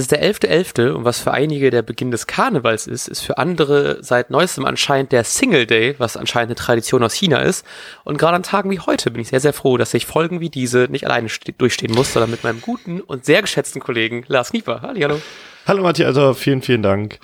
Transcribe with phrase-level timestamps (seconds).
[0.00, 0.76] Es ist der 11.11.
[0.78, 0.90] .11.
[0.92, 5.12] und was für einige der Beginn des Karnevals ist, ist für andere seit neuestem anscheinend
[5.12, 7.66] der Single Day, was anscheinend eine Tradition aus China ist.
[8.04, 10.48] Und gerade an Tagen wie heute bin ich sehr, sehr froh, dass ich Folgen wie
[10.48, 11.28] diese nicht alleine
[11.58, 14.80] durchstehen muss, sondern mit meinem guten und sehr geschätzten Kollegen Lars Knieper.
[14.80, 15.20] Hallo.
[15.66, 17.18] Hallo Matthias, also vielen, vielen Dank.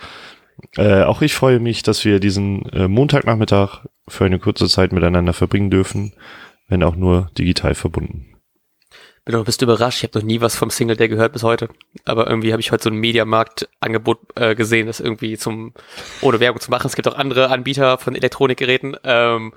[0.77, 5.33] Äh, auch ich freue mich, dass wir diesen äh, Montagnachmittag für eine kurze Zeit miteinander
[5.33, 6.13] verbringen dürfen,
[6.69, 8.36] wenn auch nur digital verbunden
[9.27, 9.99] bin doch bist du überrascht.
[9.99, 11.69] Ich habe noch nie was vom Single Day gehört bis heute.
[12.05, 15.75] Aber irgendwie habe ich heute so ein Mediamarkt-Angebot äh, gesehen, das irgendwie zum,
[16.23, 16.87] ohne Werbung zu machen.
[16.87, 18.97] Es gibt auch andere Anbieter von Elektronikgeräten.
[19.03, 19.53] Ähm,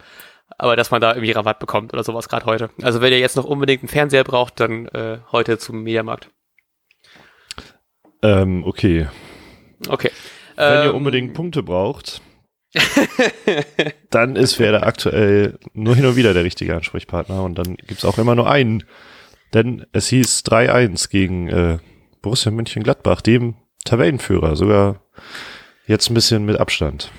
[0.57, 2.71] aber dass man da irgendwie Rabatt bekommt oder sowas gerade heute.
[2.81, 6.31] Also wenn ihr jetzt noch unbedingt einen Fernseher braucht, dann äh, heute zum Mediamarkt.
[8.23, 9.07] Ähm, okay.
[9.87, 10.09] Okay.
[10.55, 12.21] Wenn ähm, ihr unbedingt Punkte braucht,
[14.09, 18.17] dann ist Werder aktuell nur hin und wieder der richtige Ansprechpartner und dann gibt's auch
[18.17, 18.83] immer nur einen
[19.53, 21.77] denn es hieß 3-1 gegen äh,
[22.21, 23.55] Borussia Mönchengladbach, dem
[23.85, 25.01] Tabellenführer, sogar
[25.87, 27.11] jetzt ein bisschen mit Abstand.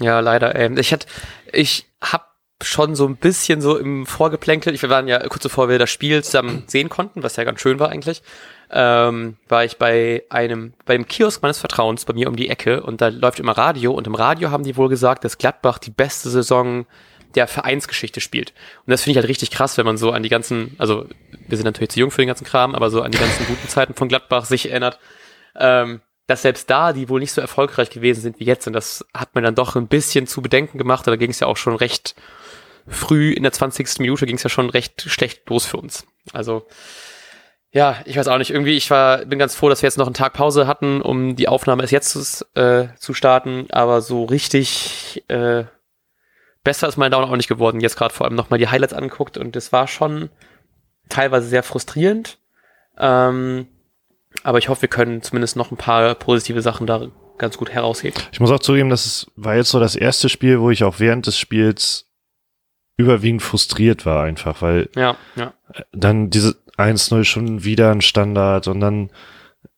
[0.00, 0.54] Ja, leider.
[0.56, 1.06] Ähm, ich hatte,
[1.52, 2.30] ich hab
[2.62, 6.22] schon so ein bisschen so im Vorgeplänkel, wir waren ja kurz bevor wir das Spiel
[6.22, 8.22] zusammen sehen konnten, was ja ganz schön war eigentlich,
[8.70, 13.00] ähm, war ich bei einem, beim Kiosk meines Vertrauens bei mir um die Ecke und
[13.00, 16.28] da läuft immer Radio und im Radio haben die wohl gesagt, dass Gladbach die beste
[16.28, 16.86] Saison
[17.34, 18.52] der Vereinsgeschichte spielt.
[18.86, 21.06] Und das finde ich halt richtig krass, wenn man so an die ganzen, also
[21.46, 23.68] wir sind natürlich zu jung für den ganzen Kram, aber so an die ganzen guten
[23.68, 24.98] Zeiten von Gladbach sich erinnert,
[25.56, 28.66] ähm, dass selbst da die wohl nicht so erfolgreich gewesen sind wie jetzt.
[28.66, 31.06] Und das hat mir dann doch ein bisschen zu bedenken gemacht.
[31.06, 32.14] Da ging es ja auch schon recht
[32.86, 33.98] früh in der 20.
[33.98, 36.06] Minute ging es ja schon recht schlecht los für uns.
[36.32, 36.66] Also
[37.72, 38.50] ja, ich weiß auch nicht.
[38.50, 41.36] Irgendwie, ich war, bin ganz froh, dass wir jetzt noch einen Tag Pause hatten, um
[41.36, 43.66] die Aufnahme erst jetzt äh, zu starten.
[43.70, 45.64] Aber so richtig äh,
[46.64, 47.80] besser ist mein Down auch nicht geworden.
[47.80, 50.30] Jetzt gerade vor allem nochmal die Highlights anguckt und das war schon
[51.08, 52.38] teilweise sehr frustrierend.
[52.98, 53.66] Ähm,
[54.42, 58.22] aber ich hoffe, wir können zumindest noch ein paar positive Sachen da ganz gut herausheben.
[58.32, 61.00] Ich muss auch zugeben, dass es war jetzt so das erste Spiel, wo ich auch
[61.00, 62.10] während des Spiels
[62.96, 65.54] überwiegend frustriert war einfach, weil ja, ja.
[65.92, 69.10] dann diese 1-0 schon wieder ein Standard und dann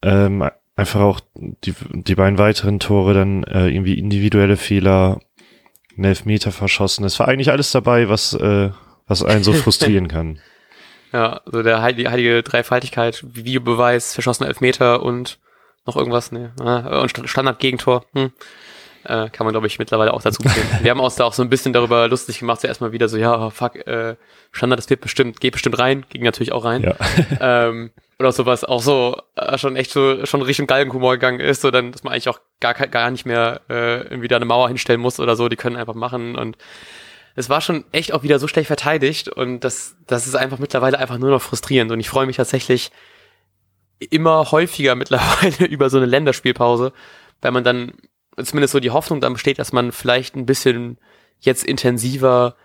[0.03, 5.21] ähm, einfach auch die, die beiden weiteren Tore dann äh, irgendwie individuelle Fehler
[5.97, 7.05] einen Elfmeter verschossen.
[7.05, 8.71] Es war eigentlich alles dabei, was, äh,
[9.07, 10.41] was einen so frustrieren kann.
[11.13, 15.39] Ja, so der heilige, heilige Dreifaltigkeit, Videobeweis, verschossene Elfmeter und
[15.85, 16.53] noch irgendwas, ne?
[16.59, 18.07] Und Standard-Gegentor.
[18.15, 18.33] Hm.
[19.05, 20.67] Äh, kann man, glaube ich, mittlerweile auch dazu zählen.
[20.81, 23.17] Wir haben uns da auch so ein bisschen darüber lustig gemacht, so erstmal wieder so,
[23.17, 24.15] ja, oh, fuck, äh,
[24.53, 26.83] Standard, das wird bestimmt, geht bestimmt rein, ging natürlich auch rein.
[26.83, 26.95] Ja.
[27.69, 27.91] ähm,
[28.23, 31.93] oder sowas auch so äh, schon echt so schon Richtung Galgenhumor gegangen ist, so dann,
[31.93, 35.21] dass man eigentlich auch gar, gar nicht mehr äh, irgendwie da eine Mauer hinstellen muss
[35.21, 36.57] oder so, die können einfach machen und
[37.35, 40.99] es war schon echt auch wieder so schlecht verteidigt und das, das ist einfach mittlerweile
[40.99, 42.91] einfach nur noch frustrierend und ich freue mich tatsächlich
[44.11, 46.93] immer häufiger mittlerweile über so eine Länderspielpause,
[47.41, 47.93] weil man dann
[48.43, 50.99] zumindest so die Hoffnung dann besteht, dass man vielleicht ein bisschen
[51.41, 52.57] jetzt intensiver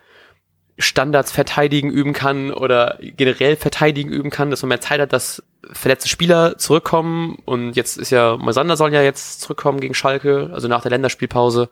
[0.78, 5.44] Standards verteidigen üben kann oder generell verteidigen üben kann, dass man mehr Zeit hat, dass
[5.72, 10.68] verletzte Spieler zurückkommen und jetzt ist ja, Moisander soll ja jetzt zurückkommen gegen Schalke, also
[10.68, 11.70] nach der Länderspielpause.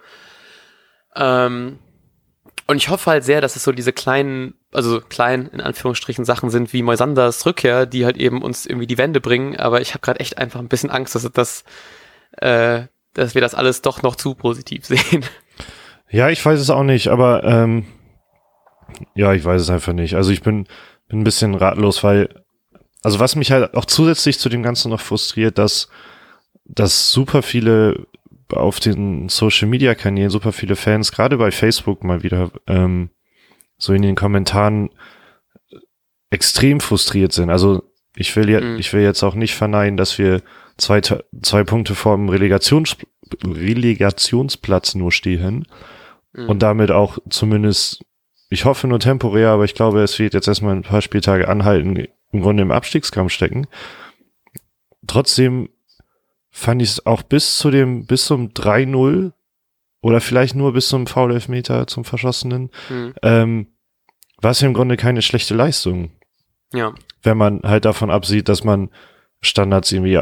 [1.16, 1.80] Ähm,
[2.68, 6.50] und ich hoffe halt sehr, dass es so diese kleinen, also kleinen, in Anführungsstrichen, Sachen
[6.50, 10.02] sind wie Moisanders Rückkehr, die halt eben uns irgendwie die Wende bringen, aber ich habe
[10.02, 11.64] gerade echt einfach ein bisschen Angst, dass das,
[12.38, 12.84] äh,
[13.14, 15.24] dass wir das alles doch noch zu positiv sehen.
[16.10, 17.86] Ja, ich weiß es auch nicht, aber ähm,
[19.14, 20.16] ja, ich weiß es einfach nicht.
[20.16, 20.68] Also ich bin,
[21.08, 22.44] bin ein bisschen ratlos, weil,
[23.04, 25.90] also was mich halt auch zusätzlich zu dem Ganzen noch frustriert, dass,
[26.66, 28.08] dass super viele
[28.52, 33.10] auf den Social Media Kanälen, super viele Fans, gerade bei Facebook mal wieder, ähm,
[33.78, 34.90] so in den Kommentaren
[36.30, 37.50] extrem frustriert sind.
[37.50, 37.84] Also
[38.16, 38.78] ich will ja, mhm.
[38.78, 40.42] ich will jetzt auch nicht verneinen, dass wir
[40.78, 42.98] zwei, zwei Punkte vor dem Relegations,
[43.44, 45.68] Relegationsplatz nur stehen
[46.34, 46.50] mhm.
[46.50, 48.04] und damit auch zumindest,
[48.50, 52.08] ich hoffe nur temporär, aber ich glaube, es wird jetzt erstmal ein paar Spieltage anhalten,
[52.32, 53.68] im Grunde im Abstiegskampf stecken.
[55.08, 55.70] Trotzdem
[56.52, 59.34] fand ich es auch bis zu dem, bis zum 3-0
[60.02, 63.14] oder vielleicht nur bis zum Foul-Elfmeter zum Verschossenen, mhm.
[63.24, 63.68] ähm,
[64.42, 66.12] war es ja im Grunde keine schlechte Leistung.
[66.74, 66.94] Ja.
[67.24, 68.90] Wenn man halt davon absieht, dass man
[69.42, 70.22] Standards irgendwie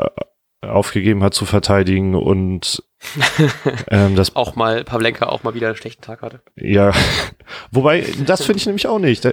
[0.62, 2.84] aufgegeben hat zu verteidigen und
[3.90, 6.42] ähm, das auch mal Pavlenka auch mal wieder einen schlechten Tag hatte.
[6.56, 6.92] Ja,
[7.72, 9.28] wobei das finde ich nämlich auch nicht.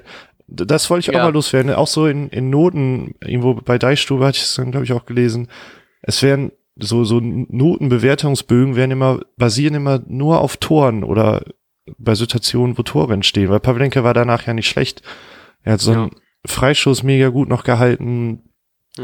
[0.46, 1.20] Das wollte ich ja.
[1.20, 1.72] auch mal loswerden.
[1.72, 5.06] Auch so in, in Noten, irgendwo bei Deichstube hatte ich es dann, glaube ich, auch
[5.06, 5.48] gelesen.
[6.02, 11.42] Es werden so, so Notenbewertungsbögen werden immer, basieren immer nur auf Toren oder
[11.98, 15.02] bei Situationen, wo Tore entstehen, weil Pavlenka war danach ja nicht schlecht.
[15.62, 16.02] Er hat so ja.
[16.02, 16.10] einen
[16.46, 18.49] Freischuss mega gut noch gehalten,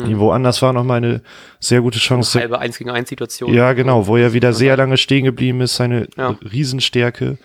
[0.05, 0.19] Mhm.
[0.19, 1.23] Woanders war noch mal eine
[1.61, 2.39] sehr gute Chance.
[2.39, 3.53] Eine halbe 1 gegen 1 Situation.
[3.53, 6.37] Ja, genau, wo er wieder sehr lange stehen geblieben ist, seine ja.
[6.53, 7.39] Riesenstärke.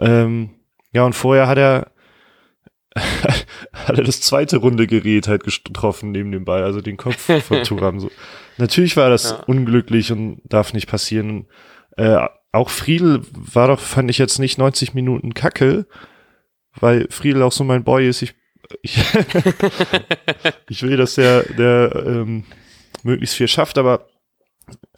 [0.00, 0.50] Ähm,
[0.92, 1.92] ja, und vorher hat er
[2.94, 7.62] hat er das zweite Runde Gerät halt getroffen neben dem Ball, also den Kopf von
[7.64, 8.00] Turam.
[8.00, 8.10] So.
[8.58, 9.36] Natürlich war das ja.
[9.46, 11.46] unglücklich und darf nicht passieren.
[11.96, 12.18] Äh,
[12.52, 15.86] auch Friedel war doch, fand ich jetzt nicht 90 Minuten Kacke,
[16.78, 18.20] weil Friedel auch so mein Boy ist.
[18.20, 18.34] Ich,
[18.82, 18.98] ich,
[20.68, 22.44] ich will, dass der, der ähm,
[23.02, 24.06] möglichst viel schafft, aber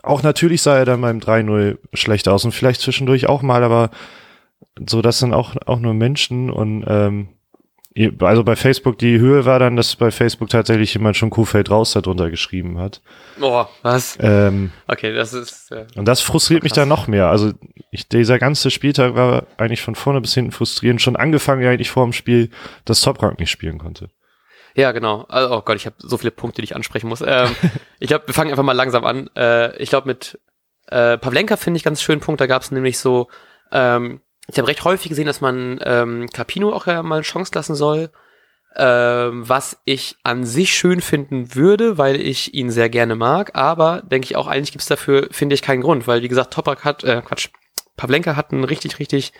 [0.02, 3.90] auch natürlich sah er dann beim 3-0 schlecht aus und vielleicht zwischendurch auch mal, aber
[4.88, 7.28] so, das sind auch, auch nur Menschen und ähm,
[8.20, 11.92] also bei Facebook, die Höhe war dann, dass bei Facebook tatsächlich jemand schon Kuhfeld raus
[11.92, 13.00] darunter geschrieben hat.
[13.38, 14.18] Boah, was?
[14.20, 15.70] Ähm, okay, das ist.
[15.70, 17.28] Äh, und das frustriert mich dann noch mehr.
[17.28, 17.52] Also
[17.92, 21.02] ich, dieser ganze Spieltag war eigentlich von vorne bis hinten frustrierend.
[21.02, 22.50] Schon angefangen eigentlich vor dem Spiel,
[22.84, 24.08] dass Toprank nicht spielen konnte.
[24.74, 25.24] Ja, genau.
[25.28, 27.22] Also, oh Gott, ich habe so viele Punkte, die ich ansprechen muss.
[27.24, 27.54] Ähm,
[28.00, 29.30] ich glaube, wir fangen einfach mal langsam an.
[29.36, 30.40] Äh, ich glaube, mit
[30.88, 32.40] äh, Pavlenka finde ich ganz schönen Punkt.
[32.40, 33.28] Da gab es nämlich so,
[33.70, 37.52] ähm, ich habe recht häufig gesehen, dass man ähm, Capino auch ja mal eine Chance
[37.54, 38.10] lassen soll.
[38.76, 44.02] Ähm, was ich an sich schön finden würde, weil ich ihn sehr gerne mag, aber
[44.02, 47.04] denke ich auch, eigentlich gibt's dafür, finde ich, keinen Grund, weil wie gesagt, Topak hat,
[47.04, 47.50] äh, Quatsch,
[47.96, 49.32] Pavlenka hat einen richtig, richtig,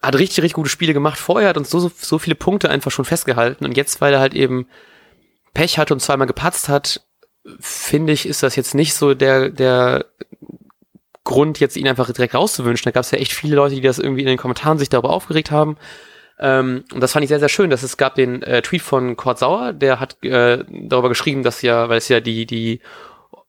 [0.00, 2.90] hat richtig, richtig gute Spiele gemacht vorher, hat uns so, so, so viele Punkte einfach
[2.90, 4.68] schon festgehalten und jetzt, weil er halt eben
[5.52, 7.06] Pech hat und zweimal gepatzt hat,
[7.60, 10.06] finde ich, ist das jetzt nicht so der, der
[11.32, 12.84] Grund, jetzt ihn einfach direkt rauszuwünschen.
[12.84, 15.10] Da gab es ja echt viele Leute, die das irgendwie in den Kommentaren sich darüber
[15.10, 15.76] aufgeregt haben.
[16.38, 19.16] Ähm, und das fand ich sehr, sehr schön, dass es gab den äh, Tweet von
[19.16, 22.80] Kurt Sauer, der hat äh, darüber geschrieben, dass ja, weil es ja die, die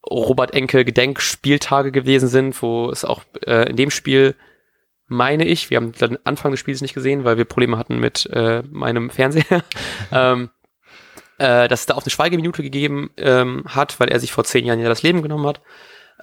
[0.10, 4.36] Robert Enke Gedenkspieltage gewesen sind, wo es auch äh, in dem Spiel,
[5.08, 8.28] meine ich, wir haben den Anfang des Spiels nicht gesehen, weil wir Probleme hatten mit
[8.32, 9.64] äh, meinem Fernseher,
[10.12, 10.50] ähm,
[11.38, 14.66] äh, dass es da auch eine Schweigeminute gegeben ähm, hat, weil er sich vor zehn
[14.66, 15.62] Jahren ja das Leben genommen hat.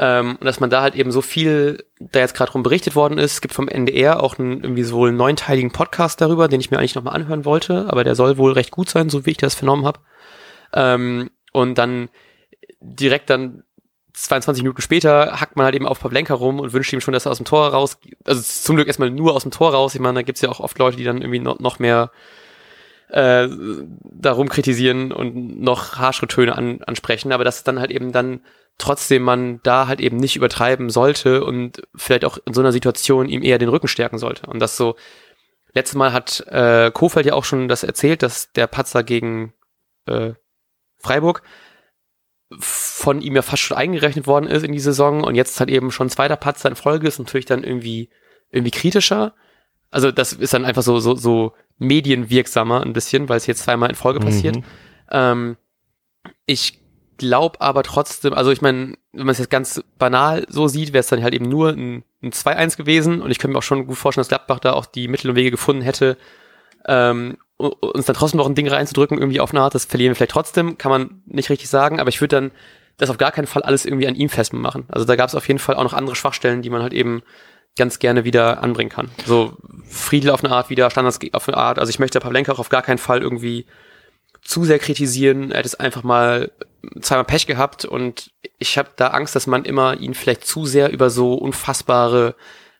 [0.02, 3.18] Ähm, und dass man da halt eben so viel, da jetzt gerade drum berichtet worden
[3.18, 6.70] ist, es gibt vom NDR auch einen irgendwie so einen neunteiligen Podcast darüber, den ich
[6.70, 9.36] mir eigentlich nochmal anhören wollte, aber der soll wohl recht gut sein, so wie ich
[9.36, 10.00] das vernommen habe.
[10.72, 12.08] Ähm, und dann
[12.80, 13.62] direkt dann
[14.14, 17.26] 22 Minuten später hackt man halt eben auf Pavlenka rum und wünscht ihm schon, dass
[17.26, 19.94] er aus dem Tor raus, also zum Glück erstmal nur aus dem Tor raus.
[19.94, 22.10] Ich meine, da gibt's ja auch oft Leute, die dann irgendwie noch, noch mehr
[23.10, 23.48] äh,
[24.02, 28.40] darum kritisieren und noch harschere Töne an, ansprechen, aber dass dann halt eben dann
[28.80, 33.28] trotzdem man da halt eben nicht übertreiben sollte und vielleicht auch in so einer Situation
[33.28, 34.46] ihm eher den Rücken stärken sollte.
[34.46, 34.96] Und das so,
[35.72, 39.52] letztes Mal hat äh, Kofeld ja auch schon das erzählt, dass der Patzer gegen
[40.06, 40.32] äh,
[40.98, 41.42] Freiburg
[42.58, 45.92] von ihm ja fast schon eingerechnet worden ist in die Saison und jetzt halt eben
[45.92, 48.10] schon zweiter Patzer in Folge ist natürlich dann irgendwie
[48.50, 49.34] irgendwie kritischer.
[49.92, 53.88] Also das ist dann einfach so so so medienwirksamer ein bisschen, weil es jetzt zweimal
[53.90, 54.56] in Folge passiert.
[54.56, 54.64] Mhm.
[55.12, 55.56] Ähm,
[56.44, 56.79] ich
[57.20, 61.00] glaube aber trotzdem, also ich meine, wenn man es jetzt ganz banal so sieht, wäre
[61.00, 63.86] es dann halt eben nur ein, ein 2-1 gewesen und ich könnte mir auch schon
[63.86, 66.16] gut vorstellen, dass Gladbach da auch die Mittel und Wege gefunden hätte,
[66.86, 70.16] ähm, uns dann trotzdem noch ein Ding reinzudrücken, irgendwie auf eine Art, das verlieren wir
[70.16, 72.50] vielleicht trotzdem, kann man nicht richtig sagen, aber ich würde dann
[72.96, 74.86] das auf gar keinen Fall alles irgendwie an ihm festmachen.
[74.88, 77.22] Also da gab es auf jeden Fall auch noch andere Schwachstellen, die man halt eben
[77.76, 79.10] ganz gerne wieder anbringen kann.
[79.26, 79.56] So
[79.88, 81.78] Friedel auf eine Art wieder, Standards auf eine Art.
[81.78, 83.66] Also ich möchte Pavlenka auch auf gar keinen Fall irgendwie
[84.42, 85.52] zu sehr kritisieren.
[85.52, 86.50] Er hat es einfach mal
[87.00, 90.90] zweimal Pech gehabt und ich habe da Angst, dass man immer ihn vielleicht zu sehr
[90.90, 92.34] über so unfassbare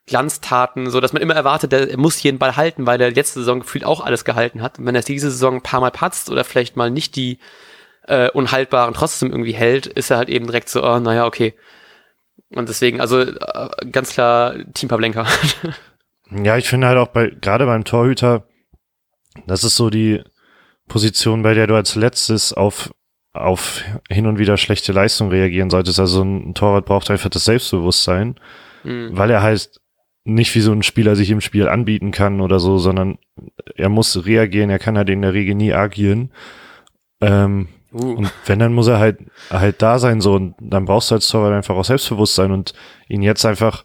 [0.07, 3.61] Glanztaten, so dass man immer erwartet, er muss jeden Ball halten, weil er letzte Saison
[3.61, 4.79] gefühlt auch alles gehalten hat.
[4.79, 7.38] Und wenn er diese Saison ein paar Mal patzt oder vielleicht mal nicht die
[8.09, 11.55] äh, unhaltbaren trotzdem irgendwie hält, ist er halt eben direkt so, oh, naja, okay.
[12.49, 15.26] Und deswegen, also äh, ganz klar Team Pavlenka.
[16.31, 18.49] ja, ich finde halt auch bei, gerade beim Torhüter,
[19.47, 20.25] das ist so die
[20.91, 22.91] Position, bei der du als letztes auf
[23.33, 26.01] auf hin und wieder schlechte Leistung reagieren solltest.
[26.01, 28.35] Also ein Torwart braucht einfach das Selbstbewusstsein,
[28.83, 29.11] mhm.
[29.13, 29.81] weil er halt
[30.25, 33.19] nicht wie so ein Spieler sich im Spiel anbieten kann oder so, sondern
[33.77, 36.33] er muss reagieren, er kann halt in der Regel nie agieren.
[37.21, 38.15] Ähm, uh.
[38.15, 39.19] Und wenn, dann muss er halt
[39.49, 42.75] halt da sein so und dann brauchst du als Torwart einfach auch Selbstbewusstsein und
[43.09, 43.85] ihn jetzt einfach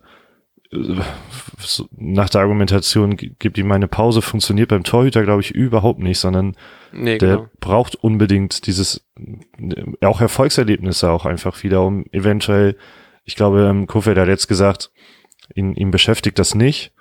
[1.98, 6.56] nach der Argumentation gibt ihm eine Pause, funktioniert beim Torhüter, glaube ich, überhaupt nicht, sondern
[6.92, 7.50] nee, der genau.
[7.60, 9.06] braucht unbedingt dieses,
[10.02, 12.78] auch Erfolgserlebnisse auch einfach wieder, um eventuell,
[13.24, 14.92] ich glaube, ähm, Kofeld hat jetzt gesagt,
[15.54, 16.92] ihn, ihn beschäftigt das nicht.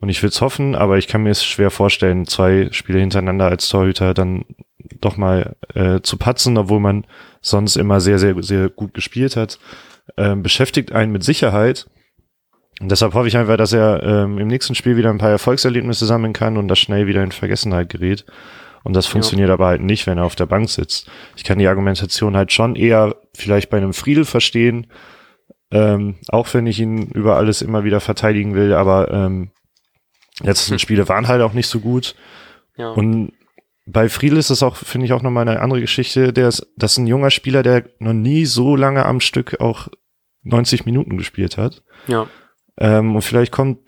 [0.00, 3.46] Und ich will es hoffen, aber ich kann mir es schwer vorstellen, zwei Spiele hintereinander
[3.46, 4.44] als Torhüter dann
[5.00, 7.04] doch mal äh, zu patzen, obwohl man
[7.40, 9.58] sonst immer sehr, sehr, sehr gut gespielt hat.
[10.16, 11.88] Ähm, beschäftigt einen mit Sicherheit,
[12.80, 16.06] und deshalb hoffe ich einfach, dass er ähm, im nächsten Spiel wieder ein paar Erfolgserlebnisse
[16.06, 18.24] sammeln kann und das schnell wieder in Vergessenheit gerät.
[18.84, 19.54] Und das funktioniert ja.
[19.54, 21.10] aber halt nicht, wenn er auf der Bank sitzt.
[21.36, 24.86] Ich kann die Argumentation halt schon eher vielleicht bei einem Friedel verstehen,
[25.70, 29.50] ähm, auch wenn ich ihn über alles immer wieder verteidigen will, aber ähm,
[30.40, 30.78] letzten hm.
[30.78, 32.14] Spiele waren halt auch nicht so gut.
[32.76, 32.90] Ja.
[32.90, 33.32] Und
[33.86, 36.32] bei Friedel ist es auch, finde ich, auch nochmal eine andere Geschichte.
[36.32, 39.88] Der ist, das ist ein junger Spieler, der noch nie so lange am Stück auch
[40.44, 41.82] 90 Minuten gespielt hat.
[42.06, 42.28] Ja.
[42.78, 43.80] Ähm, und vielleicht kommt,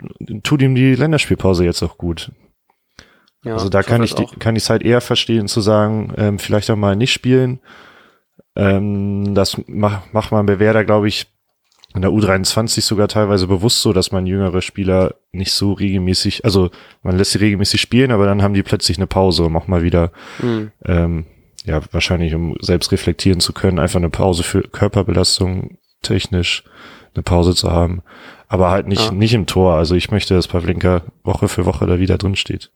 [0.43, 2.31] tut ihm die Länderspielpause jetzt auch gut.
[3.43, 6.39] Ja, also da kann ich, die, kann ich es halt eher verstehen zu sagen, ähm,
[6.39, 7.59] vielleicht auch mal nicht spielen.
[8.55, 11.27] Ähm, das macht, macht man bei Werder, glaube ich,
[11.95, 16.69] in der U23 sogar teilweise bewusst so, dass man jüngere Spieler nicht so regelmäßig, also
[17.03, 19.83] man lässt sie regelmäßig spielen, aber dann haben die plötzlich eine Pause, um auch mal
[19.83, 20.71] wieder, mhm.
[20.85, 21.25] ähm,
[21.65, 26.63] ja, wahrscheinlich um selbst reflektieren zu können, einfach eine Pause für Körperbelastung technisch,
[27.13, 28.01] eine Pause zu haben,
[28.47, 29.11] aber halt nicht, ja.
[29.11, 29.75] nicht im Tor.
[29.75, 32.71] Also ich möchte, dass Pavlenka Woche für Woche da wieder drin steht.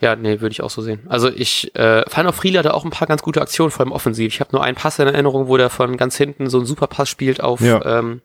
[0.00, 1.02] Ja, nee, würde ich auch so sehen.
[1.08, 3.92] Also ich äh, fand auch Friedel hatte auch ein paar ganz gute Aktionen, vor allem
[3.92, 4.34] offensiv.
[4.34, 6.88] Ich habe nur einen Pass in Erinnerung, wo der von ganz hinten so einen super
[6.88, 7.84] Pass spielt auf, ja.
[7.84, 8.20] ähm,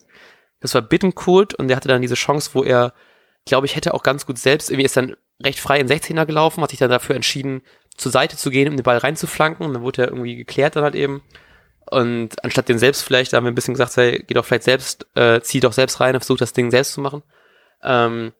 [0.61, 2.93] das war Bittenkurt und der hatte dann diese Chance, wo er,
[3.45, 6.63] glaube ich, hätte auch ganz gut selbst, irgendwie ist dann recht frei in 16er gelaufen,
[6.63, 7.61] hat sich dann dafür entschieden,
[7.97, 10.83] zur Seite zu gehen, um den Ball reinzuflanken und dann wurde er irgendwie geklärt dann
[10.83, 11.21] halt eben.
[11.89, 14.63] Und anstatt den selbst vielleicht, da haben wir ein bisschen gesagt, hey, geh doch vielleicht
[14.63, 17.23] selbst, äh, zieh doch selbst rein und versuch das Ding selbst zu machen.
[17.83, 18.33] Ähm,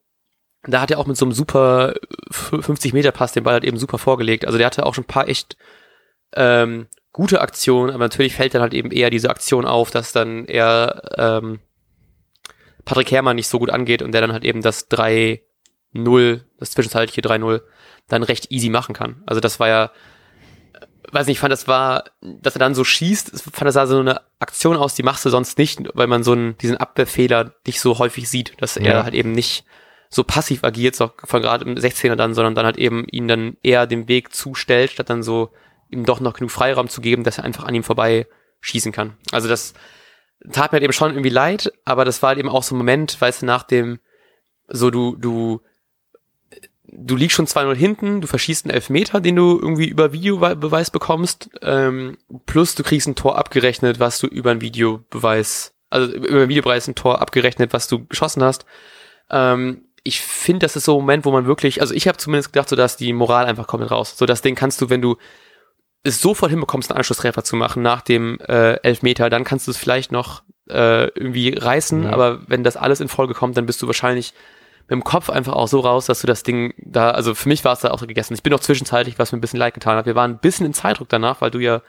[0.66, 1.94] da hat er auch mit so einem super
[2.30, 4.46] 50 Meter Pass den Ball halt eben super vorgelegt.
[4.46, 5.56] Also der hatte auch schon ein paar echt
[6.34, 10.46] ähm, gute Aktionen, aber natürlich fällt dann halt eben eher diese Aktion auf, dass dann
[10.46, 11.60] eher ähm,
[12.84, 15.40] Patrick Herrmann nicht so gut angeht und der dann halt eben das 3-0,
[16.58, 17.62] das zwischenzeitliche 3-0
[18.08, 19.22] dann recht easy machen kann.
[19.26, 19.90] Also das war ja,
[21.12, 23.98] weiß nicht, ich fand das war, dass er dann so schießt, fand das sah so
[23.98, 27.80] eine Aktion aus, die machst du sonst nicht, weil man so einen, diesen Abwehrfehler nicht
[27.80, 29.04] so häufig sieht, dass er ja.
[29.04, 29.64] halt eben nicht
[30.08, 33.56] so passiv agiert, so von gerade im 16er dann, sondern dann halt eben ihn dann
[33.62, 35.50] eher den Weg zustellt, statt dann so
[35.90, 38.26] ihm doch noch genug Freiraum zu geben, dass er einfach an ihm vorbei
[38.60, 39.16] schießen kann.
[39.32, 39.74] Also das
[40.52, 42.78] tat mir halt eben schon irgendwie leid, aber das war halt eben auch so ein
[42.78, 43.98] Moment, weißt du, nach dem,
[44.68, 45.60] so du, du,
[46.96, 51.50] du liegst schon 2-0 hinten, du verschießt einen Elfmeter, den du irgendwie über Videobeweis bekommst,
[51.62, 56.48] ähm, plus du kriegst ein Tor abgerechnet, was du über einen Videobeweis, also über einen
[56.48, 58.64] Videobeweis ein Tor abgerechnet, was du geschossen hast.
[59.30, 62.52] Ähm, ich finde, das ist so ein Moment, wo man wirklich, also ich habe zumindest
[62.52, 64.16] gedacht, so dass die Moral einfach kommt raus.
[64.16, 65.16] So das Ding kannst du, wenn du
[66.02, 69.78] es sofort hinbekommst, einen Anschlusstreffer zu machen nach dem äh, Elfmeter, dann kannst du es
[69.78, 72.10] vielleicht noch äh, irgendwie reißen, ja.
[72.10, 74.34] aber wenn das alles in Folge kommt, dann bist du wahrscheinlich
[74.84, 77.64] mit dem Kopf einfach auch so raus, dass du das Ding da, also für mich
[77.64, 78.34] war es da auch so gegessen.
[78.34, 80.06] Ich bin auch zwischenzeitlich, was mir ein bisschen leid getan hat.
[80.06, 81.80] Wir waren ein bisschen in Zeitdruck danach, weil du ja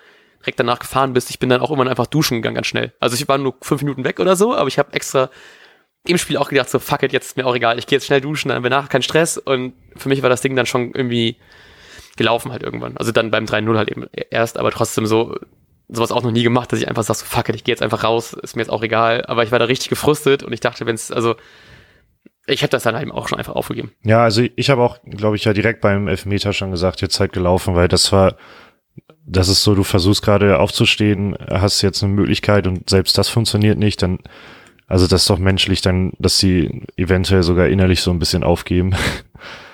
[0.41, 1.29] direkt danach gefahren bist.
[1.29, 2.93] Ich bin dann auch immer einfach duschen gegangen, ganz schnell.
[2.99, 5.29] Also ich war nur fünf Minuten weg oder so, aber ich habe extra
[6.07, 8.05] im Spiel auch gedacht, so fuck it, jetzt ist mir auch egal, ich gehe jetzt
[8.05, 10.67] schnell duschen, dann haben wir nachher keinen Stress und für mich war das Ding dann
[10.67, 11.37] schon irgendwie
[12.15, 12.95] gelaufen halt irgendwann.
[12.95, 15.35] Also dann beim 3-0 halt eben erst, aber trotzdem so
[15.87, 17.81] sowas auch noch nie gemacht, dass ich einfach sag so fuck it, ich gehe jetzt
[17.81, 20.59] einfach raus, ist mir jetzt auch egal, aber ich war da richtig gefrustet und ich
[20.59, 21.35] dachte, wenn es also
[22.47, 23.91] ich habe das dann eben auch schon einfach aufgegeben.
[24.03, 27.33] Ja, also ich habe auch, glaube ich, ja direkt beim Elfmeter schon gesagt, jetzt halt
[27.33, 28.35] gelaufen, weil das war,
[29.25, 33.77] das ist so, du versuchst gerade aufzustehen, hast jetzt eine Möglichkeit und selbst das funktioniert
[33.77, 34.19] nicht, dann
[34.87, 38.95] also das ist doch menschlich dann, dass sie eventuell sogar innerlich so ein bisschen aufgeben.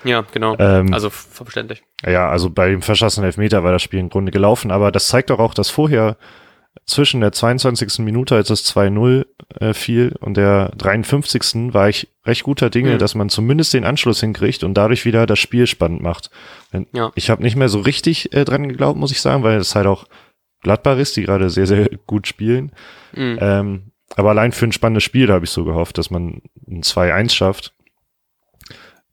[0.04, 0.56] Ja, genau.
[0.58, 1.82] ähm, also verständlich.
[2.04, 5.30] Ja, also bei dem verschossenen Elfmeter war das Spiel im Grunde gelaufen, aber das zeigt
[5.30, 6.16] doch auch, dass vorher
[6.84, 8.00] zwischen der 22.
[8.00, 9.26] Minute, als es 2-0
[9.60, 11.72] äh, fiel, und der 53.
[11.72, 12.98] war ich recht guter Dinge, mhm.
[12.98, 16.30] dass man zumindest den Anschluss hinkriegt und dadurch wieder das Spiel spannend macht.
[16.92, 17.12] Ja.
[17.14, 19.86] Ich habe nicht mehr so richtig äh, dran geglaubt, muss ich sagen, weil es halt
[19.86, 20.06] auch
[20.62, 22.72] Gladbach ist, die gerade sehr, sehr gut spielen.
[23.14, 23.38] Mhm.
[23.40, 23.82] Ähm,
[24.16, 27.74] aber allein für ein spannendes Spiel habe ich so gehofft, dass man ein 2-1 schafft.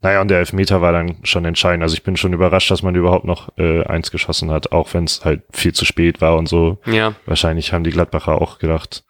[0.02, 1.84] Naja, und der Elfmeter war dann schon entscheidend.
[1.84, 5.04] Also ich bin schon überrascht, dass man überhaupt noch äh, eins geschossen hat, auch wenn
[5.04, 6.78] es halt viel zu spät war und so.
[6.86, 7.16] Ja.
[7.26, 9.04] Wahrscheinlich haben die Gladbacher auch gedacht,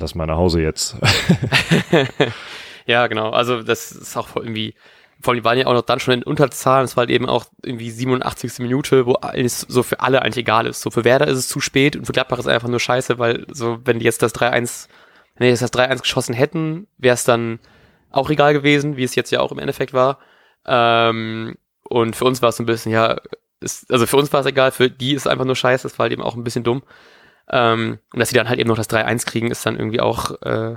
[0.00, 0.96] lass mal nach Hause jetzt.
[2.86, 3.30] ja, genau.
[3.30, 4.74] Also das ist auch irgendwie,
[5.20, 6.82] vor allem waren ja auch noch dann schon in Unterzahl.
[6.82, 8.58] Es war halt eben auch irgendwie 87.
[8.58, 10.80] Minute, wo alles so für alle eigentlich egal ist.
[10.80, 13.20] So für Werder ist es zu spät und für Gladbach ist es einfach nur scheiße,
[13.20, 14.88] weil so, wenn die jetzt das 3-1,
[15.36, 17.60] wenn die jetzt das 3-1 geschossen hätten, wäre es dann
[18.10, 20.18] auch egal gewesen, wie es jetzt ja auch im Endeffekt war.
[20.66, 23.20] Ähm, und für uns war es so ein bisschen, ja,
[23.60, 25.98] ist, also für uns war es egal, für die ist es einfach nur scheiße, das
[25.98, 26.82] war halt eben auch ein bisschen dumm.
[27.50, 30.40] Ähm, und dass sie dann halt eben noch das 3-1 kriegen, ist dann irgendwie auch,
[30.42, 30.76] äh,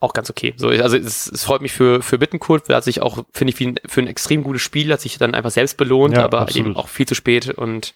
[0.00, 0.54] auch ganz okay.
[0.56, 3.60] So, also es, es freut mich für, für Bittenkurt, der hat sich auch, finde ich,
[3.60, 6.40] wie ein, für ein extrem gutes Spiel, hat sich dann einfach selbst belohnt, ja, aber
[6.40, 6.66] absolut.
[6.66, 7.94] eben auch viel zu spät und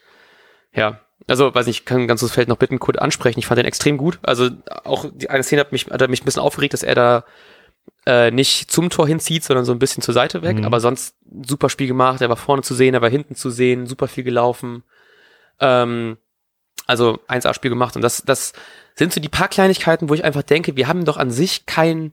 [0.73, 3.39] ja, also weiß nicht, ich kann ganz so Feld noch Bittenkurt ansprechen.
[3.39, 4.19] Ich fand den extrem gut.
[4.23, 4.51] Also
[4.85, 7.25] auch die eine Szene hat mich, hat mich ein bisschen aufgeregt, dass er da
[8.07, 10.59] äh, nicht zum Tor hinzieht, sondern so ein bisschen zur Seite weg.
[10.59, 10.65] Mhm.
[10.65, 11.15] Aber sonst
[11.47, 12.21] super Spiel gemacht.
[12.21, 14.83] Er war vorne zu sehen, er war hinten zu sehen, super viel gelaufen.
[15.61, 16.17] Ähm,
[16.87, 17.97] also 1A-Spiel gemacht.
[17.97, 18.53] Und das, das
[18.97, 22.13] sind so die paar Kleinigkeiten, wo ich einfach denke, wir haben doch an sich kein,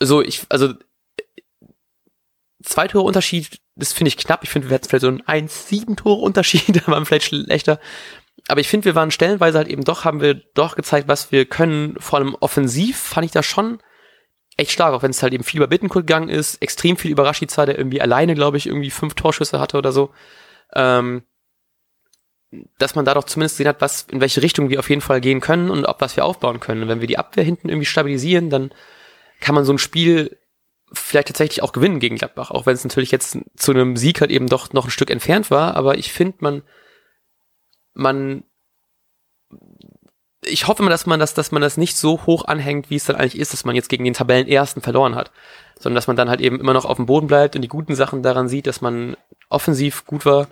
[0.00, 0.74] so ich, also
[2.62, 4.44] zwei Tore Unterschied, das finde ich knapp.
[4.44, 7.80] Ich finde, wir hätten vielleicht so einen 1-7 Tore Unterschied, da waren vielleicht schlechter.
[8.48, 11.46] Aber ich finde, wir waren stellenweise halt eben doch, haben wir doch gezeigt, was wir
[11.46, 11.96] können.
[11.98, 13.80] Vor allem offensiv fand ich das schon
[14.56, 17.26] echt stark, auch wenn es halt eben viel über Bittenkurt gegangen ist, extrem viel über
[17.26, 20.10] Rashica, der irgendwie alleine, glaube ich, irgendwie fünf Torschüsse hatte oder so.
[20.74, 21.22] Ähm,
[22.78, 25.20] dass man da doch zumindest gesehen hat, was, in welche Richtung wir auf jeden Fall
[25.20, 26.82] gehen können und ob was wir aufbauen können.
[26.82, 28.72] Und wenn wir die Abwehr hinten irgendwie stabilisieren, dann
[29.40, 30.38] kann man so ein Spiel
[30.92, 34.30] vielleicht tatsächlich auch gewinnen gegen Gladbach, auch wenn es natürlich jetzt zu einem Sieg halt
[34.30, 36.62] eben doch noch ein Stück entfernt war, aber ich finde, man,
[37.92, 38.44] man,
[40.46, 43.04] ich hoffe mal, dass man das, dass man das nicht so hoch anhängt, wie es
[43.04, 45.30] dann eigentlich ist, dass man jetzt gegen den Tabellenersten verloren hat,
[45.78, 47.94] sondern dass man dann halt eben immer noch auf dem Boden bleibt und die guten
[47.94, 49.16] Sachen daran sieht, dass man
[49.48, 50.48] offensiv gut war.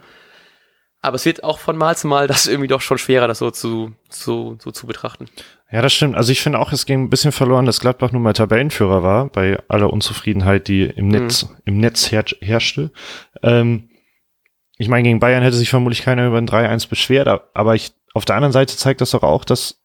[1.01, 3.51] Aber es wird auch von Mal zu Mal das irgendwie doch schon schwerer, das so
[3.51, 5.29] zu, so, so zu betrachten.
[5.71, 6.17] Ja, das stimmt.
[6.17, 9.27] Also ich finde auch, es ging ein bisschen verloren, dass Gladbach nun mal Tabellenführer war,
[9.27, 12.91] bei aller Unzufriedenheit, die im Netz, im Netz her herrschte.
[13.43, 13.91] Ähm,
[14.77, 18.25] ich meine, gegen Bayern hätte sich vermutlich keiner über ein 3-1 beschwert, aber ich, auf
[18.25, 19.84] der anderen Seite zeigt das doch auch, dass,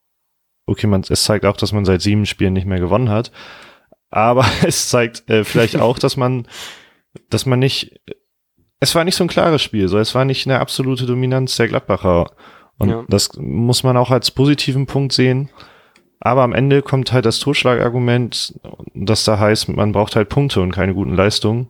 [0.70, 3.30] okay, man, es zeigt auch, dass man seit sieben Spielen nicht mehr gewonnen hat.
[4.10, 6.46] Aber es zeigt äh, vielleicht auch, dass man,
[7.28, 8.00] dass man nicht,
[8.78, 11.68] es war nicht so ein klares Spiel, so es war nicht eine absolute Dominanz der
[11.68, 12.30] Gladbacher.
[12.78, 13.04] Und Ja.
[13.08, 15.50] das muss man auch als positiven Punkt sehen.
[16.20, 18.58] Aber am Ende kommt halt das Totschlagargument,
[18.94, 21.68] dass da heißt, man braucht halt Punkte und keine guten Leistungen.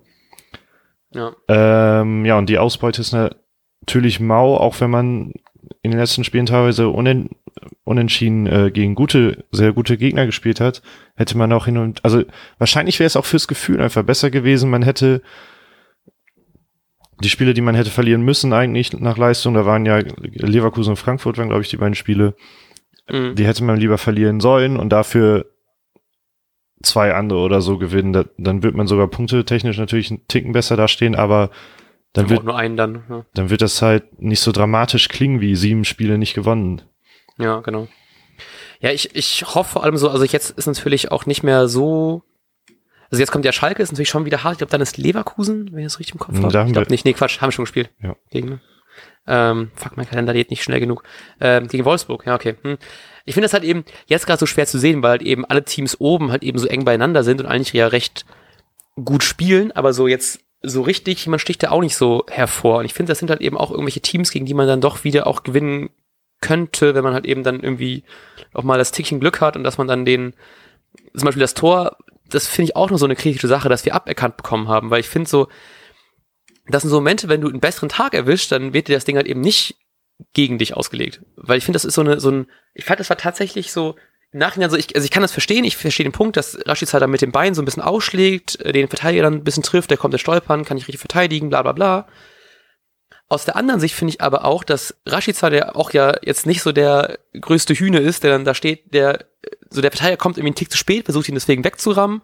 [1.12, 1.32] Ja.
[1.48, 5.32] Ähm, ja, und die Ausbeute ist natürlich mau, auch wenn man
[5.82, 7.30] in den letzten Spielen teilweise unen
[7.90, 10.80] unentschieden äh, gegen gute, sehr gute Gegner gespielt hat,
[11.16, 12.22] hätte man auch hin und, also
[12.58, 15.22] wahrscheinlich wäre es auch fürs Gefühl einfach besser gewesen, man hätte
[17.22, 20.96] die Spiele, die man hätte verlieren müssen, eigentlich nach Leistung, da waren ja Leverkusen und
[20.96, 22.34] Frankfurt waren, glaube ich, die beiden Spiele,
[23.10, 23.34] Mhm.
[23.34, 25.46] die hätte man lieber verlieren sollen und dafür
[26.82, 28.12] zwei andere oder so gewinnen.
[28.12, 31.50] Da, dann wird man sogar punktetechnisch natürlich einen Ticken besser dastehen, aber
[32.12, 33.02] dann wird, auch nur einen dann.
[33.08, 33.26] Ja.
[33.34, 36.82] dann wird das halt nicht so dramatisch klingen wie sieben Spiele nicht gewonnen.
[37.40, 37.88] Ja, genau.
[38.80, 42.22] Ja, ich, ich hoffe vor allem so, also jetzt ist natürlich auch nicht mehr so.
[43.10, 44.54] Also jetzt kommt ja Schalke, ist natürlich schon wieder hart.
[44.54, 46.52] Ich glaube, dann ist Leverkusen, wenn ich das richtig im Kopf Mhm, habe.
[46.52, 47.90] da Ich glaube nicht, nee, Quatsch, haben wir schon gespielt.
[48.00, 48.14] Ja.
[48.30, 48.60] Gegen, ne?
[49.26, 51.02] ähm, fuck, mein Kalender geht nicht schnell genug.
[51.40, 52.54] Ähm, gegen Wolfsburg, ja, okay.
[52.62, 52.78] Hm.
[53.24, 55.64] Ich finde das halt eben jetzt gerade so schwer zu sehen, weil halt eben alle
[55.64, 58.24] Teams oben halt eben so eng beieinander sind und eigentlich ja recht
[59.04, 62.78] gut spielen, aber so jetzt so richtig, man sticht da auch nicht so hervor.
[62.78, 65.04] Und ich finde, das sind halt eben auch irgendwelche Teams, gegen die man dann doch
[65.04, 65.90] wieder auch gewinnen
[66.40, 68.04] könnte, wenn man halt eben dann irgendwie
[68.52, 70.34] auch mal das Tickchen Glück hat und dass man dann den,
[71.14, 71.96] zum Beispiel das Tor,
[72.28, 75.00] das finde ich auch noch so eine kritische Sache, dass wir aberkannt bekommen haben, weil
[75.00, 75.48] ich finde so,
[76.68, 79.16] das sind so Momente, wenn du einen besseren Tag erwischt, dann wird dir das Ding
[79.16, 79.76] halt eben nicht
[80.32, 81.22] gegen dich ausgelegt.
[81.36, 83.96] Weil ich finde, das ist so eine, so ein, ich fand, das war tatsächlich so,
[84.32, 87.00] im Nachhinein so, ich, also ich kann das verstehen, ich verstehe den Punkt, dass Rashica
[87.00, 89.90] da mit dem Bein so ein bisschen ausschlägt, äh, den Verteidiger dann ein bisschen trifft,
[89.90, 92.06] der kommt ins Stolpern, kann nicht richtig verteidigen, bla bla bla.
[93.30, 96.62] Aus der anderen Sicht finde ich aber auch, dass Rashica, der auch ja jetzt nicht
[96.62, 99.24] so der größte Hühne ist, der dann da steht, der,
[99.70, 102.22] so der Verteidiger kommt irgendwie einen Tick zu spät, versucht ihn deswegen wegzurammen,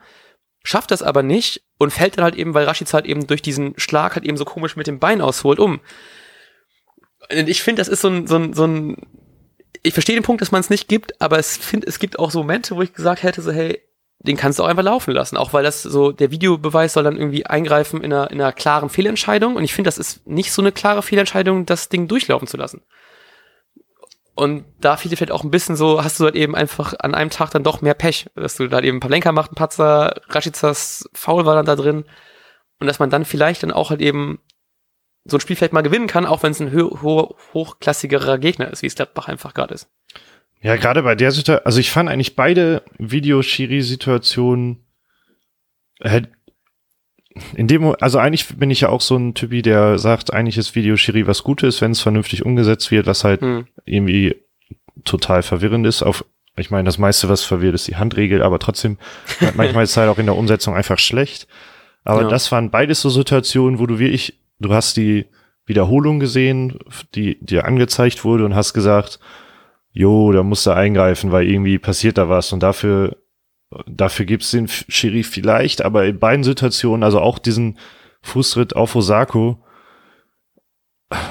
[0.65, 3.79] schafft das aber nicht und fällt dann halt eben, weil Rashica halt eben durch diesen
[3.79, 5.79] Schlag halt eben so komisch mit dem Bein ausholt, um.
[7.31, 8.97] Und ich finde, das ist so ein, so ein, so ein,
[9.85, 12.33] ich verstehe den Punkt, dass man es nicht gibt, aber es finde, es gibt auch
[12.33, 13.81] so Momente, wo ich gesagt hätte, so, hey,
[14.27, 17.17] den kannst du auch einfach laufen lassen, auch weil das so, der Videobeweis soll dann
[17.17, 20.63] irgendwie eingreifen in einer, in einer klaren Fehlentscheidung und ich finde, das ist nicht so
[20.63, 22.83] eine klare Fehlentscheidung, das Ding durchlaufen zu lassen.
[24.35, 27.15] Und da fiel dir vielleicht auch ein bisschen so, hast du halt eben einfach an
[27.15, 31.09] einem Tag dann doch mehr Pech, dass du da eben Palenka macht, einen Patzer, Raschicas
[31.15, 32.05] Foul war dann da drin
[32.79, 34.39] und dass man dann vielleicht dann auch halt eben
[35.25, 38.83] so ein Spiel vielleicht mal gewinnen kann, auch wenn es ein ho hochklassigerer Gegner ist,
[38.83, 39.89] wie es Gladbach einfach gerade ist.
[40.63, 44.79] Ja, gerade bei der Situation, also ich fand eigentlich beide Videoschiri-Situationen
[46.03, 46.29] halt
[47.55, 50.75] in dem, also eigentlich bin ich ja auch so ein Typi, der sagt, eigentlich ist
[50.75, 53.67] Videoschiri was Gutes, wenn es vernünftig umgesetzt wird, was halt Hm.
[53.85, 54.37] irgendwie
[55.05, 56.03] total verwirrend ist.
[56.03, 56.25] Auf,
[56.57, 58.97] ich meine, das meiste, was verwirrt, ist die Handregel, aber trotzdem,
[59.55, 61.47] manchmal ist es halt auch in der Umsetzung einfach schlecht.
[62.05, 62.29] Aber Ja.
[62.29, 65.27] das waren beides so Situationen, wo du wirklich, du hast die
[65.67, 66.79] Wiederholung gesehen,
[67.15, 69.19] die dir angezeigt wurde und hast gesagt,
[69.99, 73.17] jo, da musst du eingreifen, weil irgendwie passiert da was und dafür,
[73.87, 77.79] dafür gibt's den Schiri vielleicht, aber in beiden Situationen, also auch diesen
[78.23, 79.65] Fußtritt auf Osako,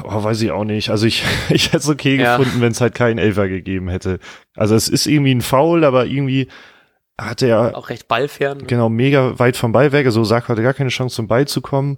[0.03, 0.89] oh, weiß ich auch nicht.
[0.89, 2.37] Also ich, ich hätte es okay Ja.
[2.37, 4.19] gefunden, wenn es halt keinen Elfer gegeben hätte.
[4.55, 6.47] Also es ist irgendwie ein Foul, aber irgendwie,
[7.19, 8.65] hatte er Auch recht ballfern.
[8.67, 10.05] genau mega weit vom Ball weg.
[10.05, 11.97] Also Osaka hatte gar keine Chance zum Ball zu kommen.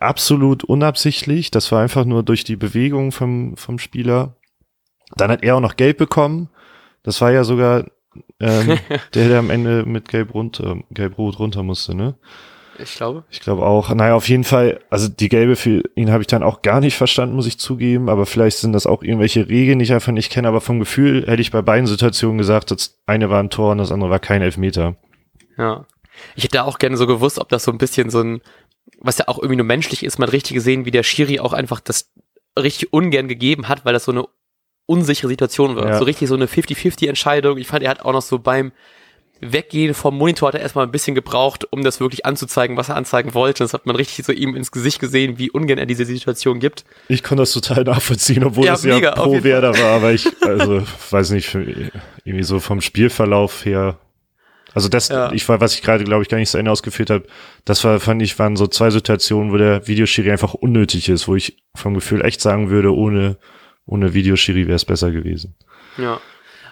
[0.00, 1.50] Absolut unabsichtlich.
[1.52, 4.35] Das war einfach nur durch die Bewegung vom, vom Spieler.
[5.14, 6.48] Dann hat er auch noch Gelb bekommen.
[7.02, 7.84] Das war ja sogar
[8.40, 8.78] ähm,
[9.14, 12.16] der, der am Ende mit Gelb runter, Gelb-Rot runter musste, ne?
[12.78, 13.24] Ich glaube.
[13.30, 13.94] Ich glaube auch.
[13.94, 16.96] Naja, auf jeden Fall, also die gelbe für ihn habe ich dann auch gar nicht
[16.96, 20.30] verstanden, muss ich zugeben, aber vielleicht sind das auch irgendwelche Regeln, die ich einfach nicht
[20.30, 23.72] kenne, aber vom Gefühl hätte ich bei beiden Situationen gesagt, das eine war ein Tor
[23.72, 24.96] und das andere war kein Elfmeter.
[25.56, 25.86] Ja.
[26.34, 28.40] Ich hätte auch gerne so gewusst, ob das so ein bisschen so ein,
[29.00, 31.80] was ja auch irgendwie nur menschlich ist, man richtig gesehen, wie der Schiri auch einfach
[31.80, 32.10] das
[32.58, 34.26] richtig ungern gegeben hat, weil das so eine
[34.86, 35.88] unsichere Situation war.
[35.88, 35.98] Ja.
[35.98, 37.58] So richtig so eine 50-50 Entscheidung.
[37.58, 38.72] Ich fand, er hat auch noch so beim
[39.40, 42.96] Weggehen vom Monitor hat er erstmal ein bisschen gebraucht, um das wirklich anzuzeigen, was er
[42.96, 43.64] anzeigen wollte.
[43.64, 46.84] Das hat man richtig so ihm ins Gesicht gesehen, wie ungern er diese Situation gibt.
[47.08, 50.12] Ich konnte das total nachvollziehen, obwohl Ja, es ja mega, auf pro Werder war, aber
[50.12, 53.98] ich, also, weiß nicht, irgendwie so vom Spielverlauf her.
[54.72, 55.30] Also das, Ja.
[55.32, 57.24] ich war, was ich gerade, glaube ich, gar nicht zu Ende ausgeführt habe,
[57.66, 61.36] das war, fand ich, waren so zwei Situationen, wo der Videoschiri einfach unnötig ist, wo
[61.36, 63.36] ich vom Gefühl echt sagen würde, ohne,
[63.86, 65.54] ohne Videoschiri wäre es besser gewesen.
[65.96, 66.20] Ja.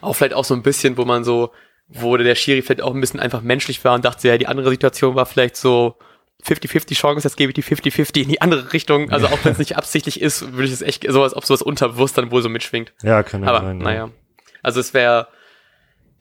[0.00, 1.53] Auch vielleicht auch so ein bisschen, wo man so,
[1.88, 4.70] wo der Schiri vielleicht auch ein bisschen einfach menschlich war und dachte, ja, die andere
[4.70, 5.96] Situation war vielleicht so
[6.44, 9.11] 50-50 Chance, jetzt gebe ich die 50-50 in die andere Richtung.
[9.11, 11.62] Also auch wenn es nicht absichtlich ist, würde ich es echt so, als ob sowas
[11.62, 12.92] unterbewusst dann wohl so mitschwingt.
[13.03, 13.79] Ja, kann ja Aber sein.
[13.79, 13.85] ja.
[13.85, 14.11] naja.
[14.62, 15.29] Also es wäre,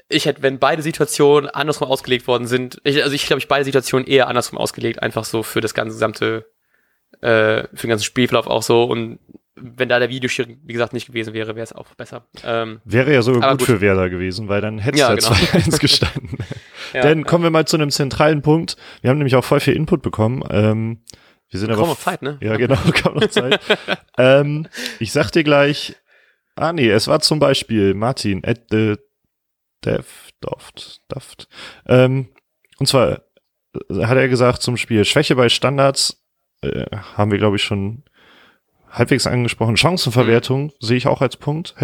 [0.10, 3.66] ich hätte, wenn beide Situationen andersrum ausgelegt worden sind, ich, also ich glaube, ich beide
[3.66, 6.46] Situationen eher andersrum ausgelegt, einfach so für das ganze gesamte,
[7.22, 8.84] äh, für den ganzen Spielverlauf auch so.
[8.84, 9.20] Und
[9.56, 12.28] wenn da der Videoschiri, wie gesagt, nicht gewesen wäre, wäre es auch besser.
[12.44, 13.68] Ähm, Wäre ja sogar Aber gut, gut.
[13.68, 15.30] für Werder gewesen, weil dann hätte es Ja, da genau.
[15.32, 16.38] 2-1 gestanden.
[16.94, 18.78] ja, Dann kommen wir mal zu einem zentralen Punkt.
[19.02, 20.44] Wir haben nämlich auch voll viel Input bekommen.
[20.50, 21.04] Ähm,
[21.50, 22.40] wir sind aber Kaum noch Zeit, ne?
[22.42, 23.60] Ja, genau, kaum noch Zeit.
[24.18, 24.68] ähm,
[25.00, 25.96] ich sag dir gleich,
[26.56, 28.96] ah nee, es war zum Beispiel Martin at the
[29.86, 30.06] Dev,
[30.42, 31.48] Doft, Daft.
[31.88, 32.30] Ähm,
[32.80, 33.22] und zwar
[33.90, 36.24] hat er gesagt zum Spiel Schwäche bei Standards,
[36.62, 36.86] äh,
[37.16, 38.04] haben wir glaube ich schon
[38.94, 39.76] halbwegs angesprochen.
[39.76, 41.76] Chancenverwertung sehe ich auch als Punkt.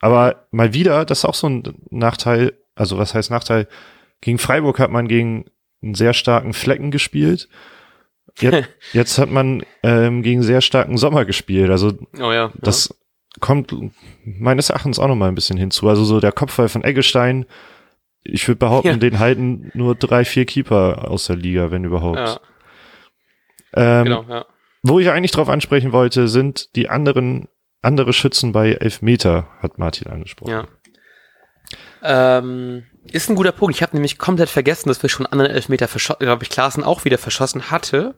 [0.00, 3.66] Aber mal wieder, das ist auch so ein Nachteil, also was heißt Nachteil?
[4.20, 5.46] Gegen Freiburg hat man gegen
[5.82, 7.48] einen sehr starken Flecken gespielt.
[8.38, 11.70] Jetzt, jetzt hat man ähm, gegen sehr starken Sommer gespielt.
[11.70, 12.52] Also Oh ja.
[12.56, 12.94] das
[13.40, 13.74] kommt
[14.24, 15.88] meines Erachtens auch noch mal ein bisschen hinzu.
[15.88, 17.46] Also so der Kopfball von Eggestein,
[18.22, 18.96] ich würde behaupten, Ja.
[18.96, 22.18] den halten nur drei, vier Keeper aus der Liga, wenn überhaupt.
[22.18, 22.40] ja,
[23.74, 24.46] ähm, genau, ja.
[24.82, 27.48] Wo ich eigentlich drauf ansprechen wollte, sind die anderen,
[27.82, 30.50] andere Schützen bei Elfmeter, hat Martin angesprochen.
[30.50, 30.66] Ja.
[32.02, 33.76] Ähm, ist ein guter Punkt.
[33.76, 36.82] Ich habe nämlich komplett vergessen, dass wir schon einen anderen Elfmeter verschossen, glaube ich, Klaassen
[36.82, 38.14] auch wieder verschossen hatte.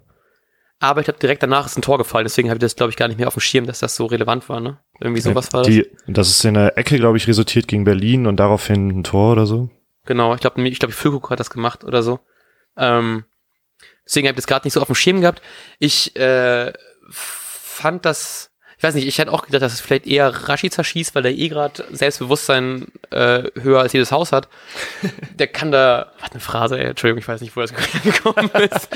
[0.78, 2.24] Aber ich glaube, direkt danach ist ein Tor gefallen.
[2.24, 4.06] Deswegen habe ich das, glaube ich, gar nicht mehr auf dem Schirm, dass das so
[4.06, 4.60] relevant war.
[4.60, 4.78] Ne?
[5.00, 5.68] Irgendwie sowas war das.
[5.68, 9.32] Die, das ist in der Ecke, glaube ich, resultiert gegen Berlin und daraufhin ein Tor
[9.32, 9.70] oder so.
[10.06, 12.18] Genau, ich glaube, ich glaube, Füllkrug hat das gemacht oder so.
[12.76, 13.24] Ähm,
[14.04, 15.42] deswegen habe ich das gerade nicht so auf dem Schirm gehabt.
[15.78, 16.72] Ich äh,
[17.10, 18.50] fand das,
[18.82, 21.32] ich weiß nicht, ich hätte auch gedacht, dass es vielleicht eher Rashica schießt, weil der
[21.32, 24.48] eh gerade Selbstbewusstsein äh, höher als jedes Haus hat.
[25.36, 28.88] Der kann da, was eine Phrase, ey, Entschuldigung, ich weiß nicht, wo das gekommen ist.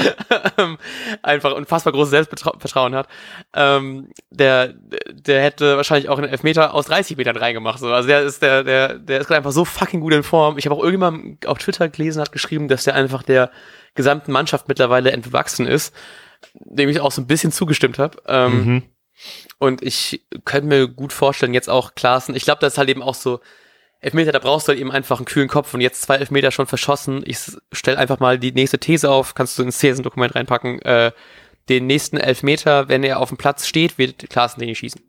[0.59, 0.77] ähm,
[1.23, 3.07] einfach unfassbar großes Selbstvertrauen hat.
[3.55, 4.75] Ähm, der,
[5.13, 7.79] der hätte wahrscheinlich auch einen Elfmeter aus 30 Metern reingemacht.
[7.79, 7.93] So.
[7.93, 10.59] Also der ist der, der, der ist gerade einfach so fucking gut in Form.
[10.59, 13.51] Ich habe auch irgendjemand auf Twitter gelesen, hat geschrieben, dass der einfach der
[13.97, 15.95] gesamten Mannschaft mittlerweile entwachsen ist,
[16.55, 18.23] dem ich auch so ein bisschen zugestimmt habe.
[18.27, 18.83] Ähm, Mhm.
[19.59, 23.03] und ich könnte mir gut vorstellen, jetzt auch Klaassen, ich glaube, das ist halt eben
[23.03, 23.41] auch so,
[24.01, 26.67] Elfmeter, da brauchst du halt eben einfach einen kühlen Kopf und jetzt zwei Elfmeter schon
[26.67, 27.23] verschossen.
[27.27, 27.39] Ich
[27.73, 30.83] stell einfach mal die nächste These auf, kannst du ins Thesendokument reinpacken.
[30.83, 31.13] Äh,
[31.71, 35.01] den nächsten Elfmeter, wenn er auf dem Platz steht, wird Klaassen den nicht schießen.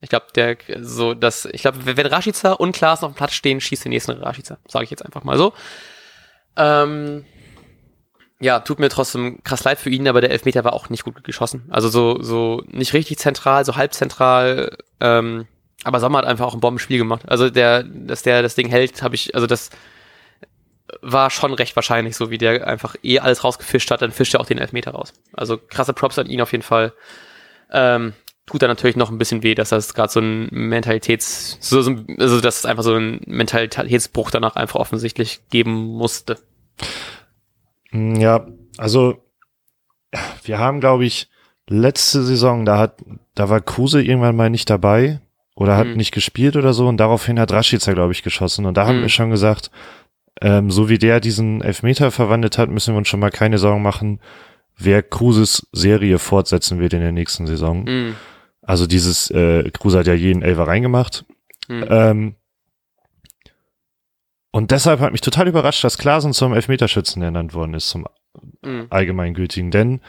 [0.00, 3.60] Ich glaube, der so das, ich glaube, wenn Rashica und Klaassen auf dem Platz stehen,
[3.60, 4.58] schießt den nächsten Rashica.
[4.66, 5.54] Sage ich jetzt einfach mal so.
[6.56, 7.24] Ähm,
[8.40, 11.24] ja, tut mir trotzdem krass leid für ihn, aber der Elfmeter war auch nicht gut
[11.24, 11.64] geschossen.
[11.70, 14.76] Also so, so nicht richtig zentral, so halb zentral.
[15.00, 15.46] Ähm,
[15.84, 17.22] aber Sommer hat einfach auch ein Bombenspiel gemacht.
[17.28, 19.70] Also der, dass der das Ding hält, habe ich, also das
[21.02, 24.40] war schon recht wahrscheinlich, so wie der einfach eh alles rausgefischt hat, dann fischt er
[24.40, 25.12] auch den Elfmeter raus.
[25.32, 26.92] Also krasse Props an ihn auf jeden Fall.
[27.70, 28.14] Ähm,
[28.46, 31.96] tut dann natürlich noch ein bisschen weh, dass das gerade so ein Mentalitäts, so, so,
[32.18, 36.38] also dass es einfach so ein Mentalitätsbruch danach einfach offensichtlich geben musste.
[37.92, 38.46] Mm, Ja,
[38.76, 39.18] also
[40.44, 41.28] wir haben, glaube ich,
[41.68, 43.02] letzte Saison, da hat,
[43.34, 45.20] da war Kruse irgendwann mal nicht dabei
[45.54, 45.96] oder hat Mhm.
[45.96, 48.64] nicht gespielt oder so und daraufhin hat Rashica, glaube ich, geschossen.
[48.64, 49.02] Und da haben Mhm.
[49.02, 49.70] wir schon gesagt,
[50.40, 53.82] ähm, so wie der diesen Elfmeter verwandelt hat, müssen wir uns schon mal keine Sorgen
[53.82, 54.20] machen,
[54.78, 57.84] wer Kruses Serie fortsetzen wird in der nächsten Saison.
[57.84, 58.14] Mm,
[58.62, 61.24] Also dieses, äh, Kruse hat ja jeden Elfer reingemacht.
[61.68, 61.82] mm.
[61.88, 62.34] Ähm,
[64.50, 68.06] Und deshalb hat mich total überrascht, dass Klaasen zum Elfmeterschützen ernannt worden ist, zum
[68.62, 68.86] Mhm.
[68.90, 69.70] allgemeingültigen.
[69.70, 70.00] Denn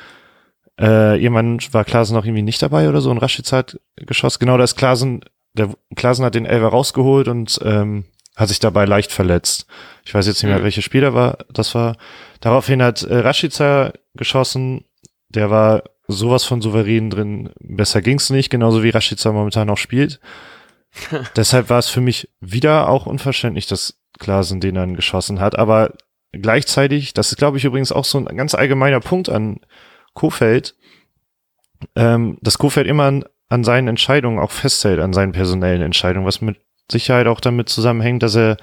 [0.79, 4.39] äh, jemand war Klaasen noch irgendwie nicht dabei oder so und Rashica hat geschossen.
[4.39, 5.21] Genau, da ist Klaasen,
[5.53, 9.65] der Klaasen hat den Elfer rausgeholt und ähm, hat sich dabei leicht verletzt.
[10.05, 10.63] Ich weiß jetzt nicht mehr, Mhm.
[10.63, 11.97] welcher Spieler war, das war.
[12.39, 14.85] Daraufhin hat äh, Rashica geschossen.
[15.29, 17.49] Der war sowas von souverän drin.
[17.59, 20.19] Besser ging's nicht, genauso wie Rashica momentan auch spielt.
[21.35, 25.57] Deshalb war es für mich wieder auch unverständlich, dass Klaasen den dann geschossen hat.
[25.57, 25.93] Aber
[26.31, 29.61] gleichzeitig, das ist glaube ich übrigens auch so ein ganz allgemeiner Punkt an
[30.13, 30.75] Kofeld,
[31.95, 36.41] ähm, dass Kofeld immer an, an seinen Entscheidungen auch festhält, an seinen personellen Entscheidungen, was
[36.41, 36.57] mit
[36.91, 38.57] Sicherheit auch damit zusammenhängt, dass er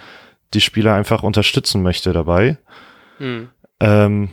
[0.55, 2.59] die Spieler einfach unterstützen möchte dabei.
[3.19, 3.49] Mhm.
[3.81, 4.31] Ähm,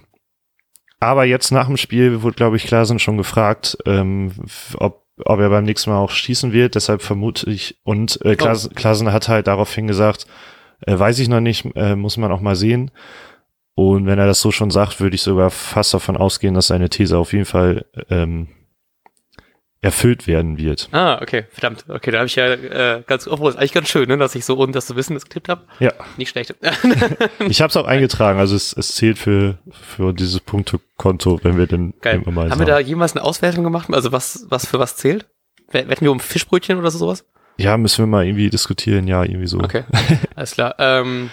[1.00, 4.32] aber jetzt nach dem Spiel wurde, glaube ich, Klaasen schon gefragt, ähm,
[4.76, 6.76] ob, ob er beim nächsten Mal auch schießen wird.
[6.76, 10.28] Deshalb vermute ich, und äh, Klaasen, Klaasen hat halt daraufhin gesagt,
[10.86, 12.92] äh, weiß ich noch nicht, äh, muss man auch mal sehen.
[13.76, 16.90] Und wenn er das so schon sagt, würde ich sogar fast davon ausgehen, dass seine
[16.90, 18.48] These auf jeden Fall ähm,
[19.82, 20.88] erfüllt werden wird.
[20.92, 21.84] Ah, okay, verdammt.
[21.90, 24.46] Okay, da habe ich ja äh, ganz, obwohl ist eigentlich ganz schön, ne, dass ich
[24.46, 25.64] so ohne das zu wissen das getippt habe.
[25.80, 26.56] Ja, Nicht schlecht.
[27.50, 31.68] ich habe es auch eingetragen, also es, es zählt für, für dieses Punktekonto, wenn wir
[31.68, 32.24] denn Geil.
[32.26, 33.90] Haben wir da jemals eine Auswertung gemacht?
[33.92, 35.28] Also was, was für was zählt?
[35.70, 37.26] Wetten wir um Fischbrötchen oder so sowas?
[37.58, 39.60] Ja, müssen wir mal irgendwie diskutieren, ja, irgendwie so.
[39.60, 39.84] Okay,
[40.36, 40.76] alles klar.
[40.80, 41.30] Ähm,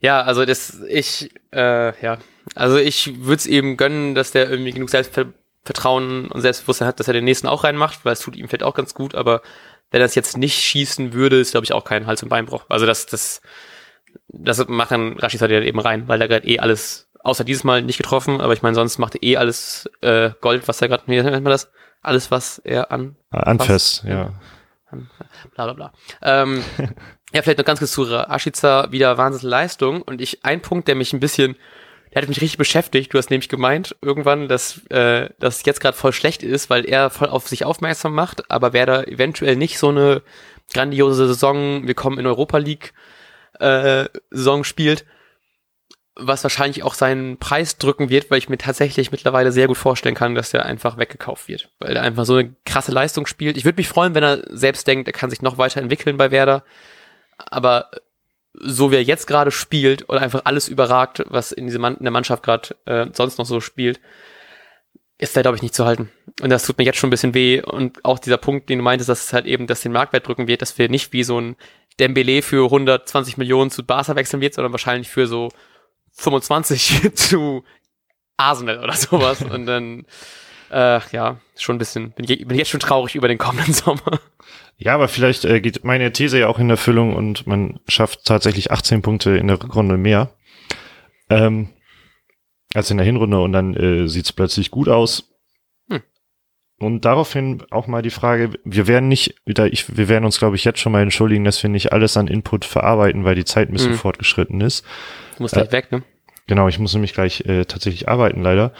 [0.00, 2.18] ja, also das, ich, äh, ja,
[2.54, 7.08] also ich würde es eben gönnen, dass der irgendwie genug Selbstvertrauen und Selbstbewusstsein hat, dass
[7.08, 9.42] er den nächsten auch reinmacht, weil es tut ihm vielleicht auch ganz gut, aber
[9.90, 12.64] wenn er es jetzt nicht schießen würde, ist glaube ich auch kein Hals- und Beinbruch.
[12.68, 13.42] Also das, das,
[14.28, 17.82] das macht dann Rashid halt eben rein, weil er gerade eh alles, außer dieses Mal
[17.82, 21.02] nicht getroffen, aber ich meine, sonst macht er eh alles äh, Gold, was er gerade,
[21.06, 21.70] wie nennt man das?
[22.02, 24.10] Alles, was er an Anfest, Was?
[24.10, 24.32] ja.
[25.54, 25.92] Bla bla bla.
[26.22, 26.64] Ähm,
[27.32, 30.02] ja, vielleicht noch ganz kurz zu Ashica, wieder Wahnsinnsleistung.
[30.02, 31.56] Und ich, ein Punkt, der mich ein bisschen,
[32.12, 33.12] der hat mich richtig beschäftigt.
[33.12, 37.10] Du hast nämlich gemeint, irgendwann, dass äh, das jetzt gerade voll schlecht ist, weil er
[37.10, 40.22] voll auf sich aufmerksam macht, aber wer da eventuell nicht so eine
[40.72, 42.92] grandiose Saison, wir kommen in Europa League
[43.58, 45.04] äh, Saison spielt,
[46.16, 50.14] was wahrscheinlich auch seinen Preis drücken wird, weil ich mir tatsächlich mittlerweile sehr gut vorstellen
[50.14, 53.56] kann, dass der einfach weggekauft wird, weil er einfach so eine krasse Leistung spielt.
[53.56, 56.64] Ich würde mich freuen, wenn er selbst denkt, er kann sich noch weiterentwickeln bei Werder,
[57.38, 57.90] aber
[58.54, 62.04] so wie er jetzt gerade spielt und einfach alles überragt, was in, diese Mann in
[62.04, 64.00] der Mannschaft gerade äh, sonst noch so spielt,
[65.18, 66.10] ist der, glaube ich, nicht zu halten.
[66.40, 67.62] Und das tut mir jetzt schon ein bisschen weh.
[67.62, 70.48] Und auch dieser Punkt, den du meintest, dass es halt eben, dass den Marktwert drücken
[70.48, 71.56] wird, dass wir nicht wie so ein
[71.98, 75.50] Dembele für 120 Millionen zu Barca wechseln wird, sondern wahrscheinlich für so
[76.20, 77.64] 25 zu
[78.36, 79.42] Arsenal oder sowas.
[79.50, 80.04] Und dann,
[80.70, 84.20] äh, ja, schon ein bisschen, bin ich, bin jetzt schon traurig über den kommenden Sommer.
[84.76, 88.70] Ja, aber vielleicht äh, geht meine These ja auch in Erfüllung und man schafft tatsächlich
[88.70, 90.30] 18 Punkte in der Rückrunde mehr
[91.28, 91.68] ähm,
[92.72, 95.28] als in der Hinrunde und dann äh, sieht es plötzlich gut aus.
[96.80, 100.56] Und daraufhin auch mal die Frage, wir werden nicht, wieder, ich, wir werden uns, glaube
[100.56, 103.68] ich, jetzt schon mal entschuldigen, dass wir nicht alles an Input verarbeiten, weil die Zeit
[103.68, 103.98] ein bisschen Hm.
[103.98, 104.86] fortgeschritten ist.
[105.36, 106.02] Du musst gleich weg, ne?
[106.46, 108.72] Genau, ich muss nämlich gleich äh, tatsächlich arbeiten, leider.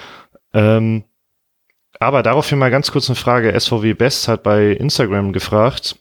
[0.55, 1.05] Ähm,
[1.99, 3.53] aber daraufhin mal ganz kurz eine Frage.
[3.53, 5.97] SVW Best hat bei Instagram gefragt,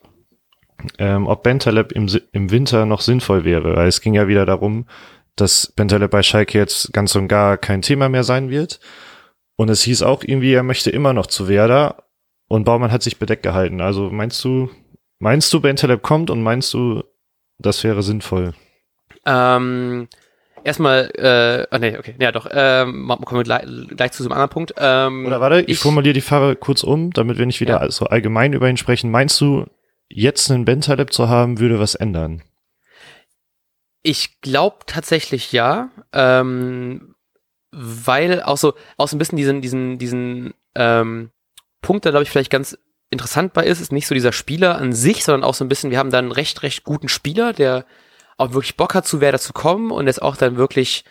[0.99, 3.75] ähm, ob Bentaleb im, im Winter noch sinnvoll wäre.
[3.75, 4.87] Weil es ging ja wieder darum,
[5.35, 8.79] dass Bentaleb bei Schalke jetzt ganz und gar kein Thema mehr sein wird.
[9.59, 12.05] Und es hieß auch irgendwie, er möchte immer noch zu Werder.
[12.47, 13.81] Und Baumann hat sich bedeckt gehalten.
[13.81, 14.69] Also meinst du,
[15.19, 17.03] meinst du, Bentaleb kommt und meinst du,
[17.57, 18.53] das wäre sinnvoll?
[19.25, 20.07] Ähm,
[20.63, 23.65] erstmal, äh, ah, nee, okay, ja doch, ähm, kommen wir gleich,
[23.97, 24.73] gleich zu so einem anderen Punkt.
[24.77, 27.91] Ähm, Oder warte, ich, ich- formuliere die Frage kurz um, damit wir nicht wieder Ja.
[27.91, 29.11] so allgemein über ihn sprechen.
[29.11, 29.65] Meinst du,
[30.07, 32.43] jetzt einen Bentaleb zu haben, würde was ändern?
[34.03, 37.08] Ich glaube tatsächlich ja, ähm,
[37.71, 41.31] weil auch so, auch so ein bisschen diesen, diesen, diesen ähm,
[41.81, 42.77] Punkt, der glaube ich vielleicht ganz
[43.09, 45.91] interessant bei ist, ist nicht so dieser Spieler an sich, sondern auch so ein bisschen,
[45.91, 47.85] wir haben da einen recht, recht guten Spieler, der
[48.37, 51.03] auch wirklich Bock hat, zu Werder zu kommen und jetzt auch dann wirklich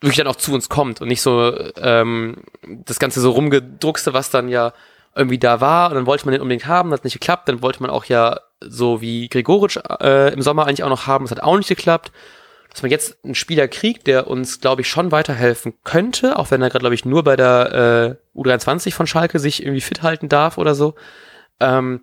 [0.00, 4.30] wirklich dann auch zu uns kommt und nicht so ähm, das Ganze so rumgedruckste, was
[4.30, 4.72] dann ja
[5.14, 7.62] irgendwie da war und dann wollte man den unbedingt haben, das hat nicht geklappt, dann
[7.62, 11.32] wollte man auch ja so wie Gregoritsch äh, im Sommer eigentlich auch noch haben, das
[11.32, 12.12] hat auch nicht geklappt.
[12.70, 16.62] Dass man jetzt einen Spieler kriegt, der uns, glaube ich, schon weiterhelfen könnte, auch wenn
[16.62, 20.28] er gerade, glaube ich, nur bei der äh, U23 von Schalke sich irgendwie fit halten
[20.28, 20.94] darf oder so.
[21.58, 22.02] Ähm,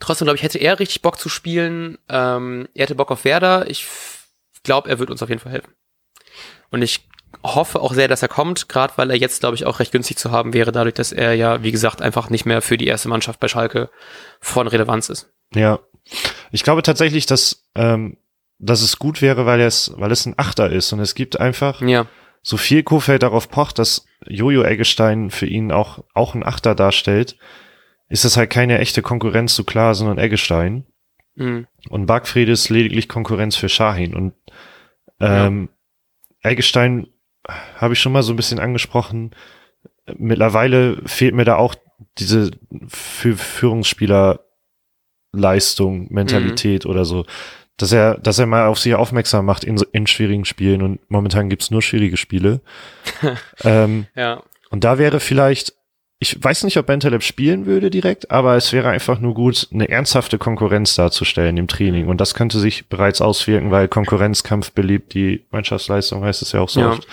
[0.00, 1.98] trotzdem, glaube ich, hätte er richtig Bock zu spielen.
[2.08, 3.70] Ähm, er hätte Bock auf Werder.
[3.70, 3.86] Ich
[4.64, 5.72] glaube, er wird uns auf jeden Fall helfen.
[6.70, 7.08] Und ich
[7.42, 10.16] hoffe auch sehr, dass er kommt, gerade weil er jetzt, glaube ich, auch recht günstig
[10.16, 13.08] zu haben wäre, dadurch, dass er ja, wie gesagt, einfach nicht mehr für die erste
[13.08, 13.90] Mannschaft bei Schalke
[14.40, 15.32] von Relevanz ist.
[15.54, 15.80] Ja.
[16.50, 18.16] Ich glaube tatsächlich, dass ähm,
[18.58, 21.80] dass es gut wäre, weil es, weil es ein Achter ist und es gibt einfach
[21.82, 22.06] Ja.
[22.42, 27.36] so viel Kofeld darauf pocht, dass Jojo Eggestein für ihn auch, auch ein Achter darstellt,
[28.08, 30.86] ist das halt keine echte Konkurrenz zu Klaasen und Eggestein.
[31.34, 31.66] Mhm.
[31.90, 34.14] Und Bargfried ist lediglich Konkurrenz für Shahin.
[34.14, 34.34] Und
[35.20, 35.68] ähm,
[36.42, 37.08] Eggestein
[37.76, 39.34] habe ich schon mal so ein bisschen angesprochen.
[40.16, 41.74] Mittlerweile fehlt mir da auch
[42.18, 42.52] diese
[42.88, 44.40] für Führungsspieler
[45.32, 47.26] Leistung, Mentalität oder so.
[47.78, 51.50] Dass er, dass er mal auf sich aufmerksam macht in, in schwierigen Spielen und momentan
[51.50, 52.60] gibt's nur schwierige Spiele.
[53.64, 54.42] ähm, Ja.
[54.70, 55.74] und da wäre vielleicht,
[56.18, 59.90] ich weiß nicht, ob Bentaleb spielen würde direkt, aber es wäre einfach nur gut, eine
[59.90, 62.08] ernsthafte Konkurrenz darzustellen im Training.
[62.08, 66.70] Und das könnte sich bereits auswirken, weil Konkurrenzkampf beliebt die Mannschaftsleistung, heißt es ja auch
[66.70, 66.90] so Ja.
[66.92, 67.06] oft.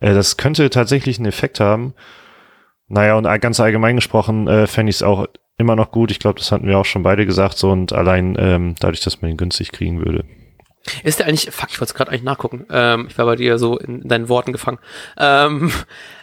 [0.00, 1.92] Äh, das könnte tatsächlich einen Effekt haben.
[2.88, 5.26] Naja, und ganz allgemein gesprochen äh, fände ich es auch
[5.58, 6.10] immer noch gut.
[6.10, 7.58] Ich glaube, das hatten wir auch schon beide gesagt.
[7.58, 10.24] So und allein ähm, dadurch, dass man ihn günstig kriegen würde.
[11.04, 12.66] Ist der eigentlich, fuck, ich wollte es gerade eigentlich nachgucken.
[12.70, 14.78] Ähm, ich war bei dir so in deinen Worten gefangen.
[15.16, 15.72] Ähm,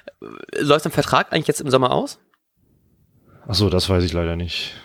[0.60, 2.20] läuft dein Vertrag eigentlich jetzt im Sommer aus?
[3.48, 4.76] Ach so, das weiß ich leider nicht.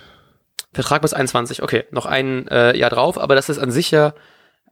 [0.72, 4.14] Vertrag bis 21, okay, noch ein äh, Jahr drauf, aber das ist an sich ja,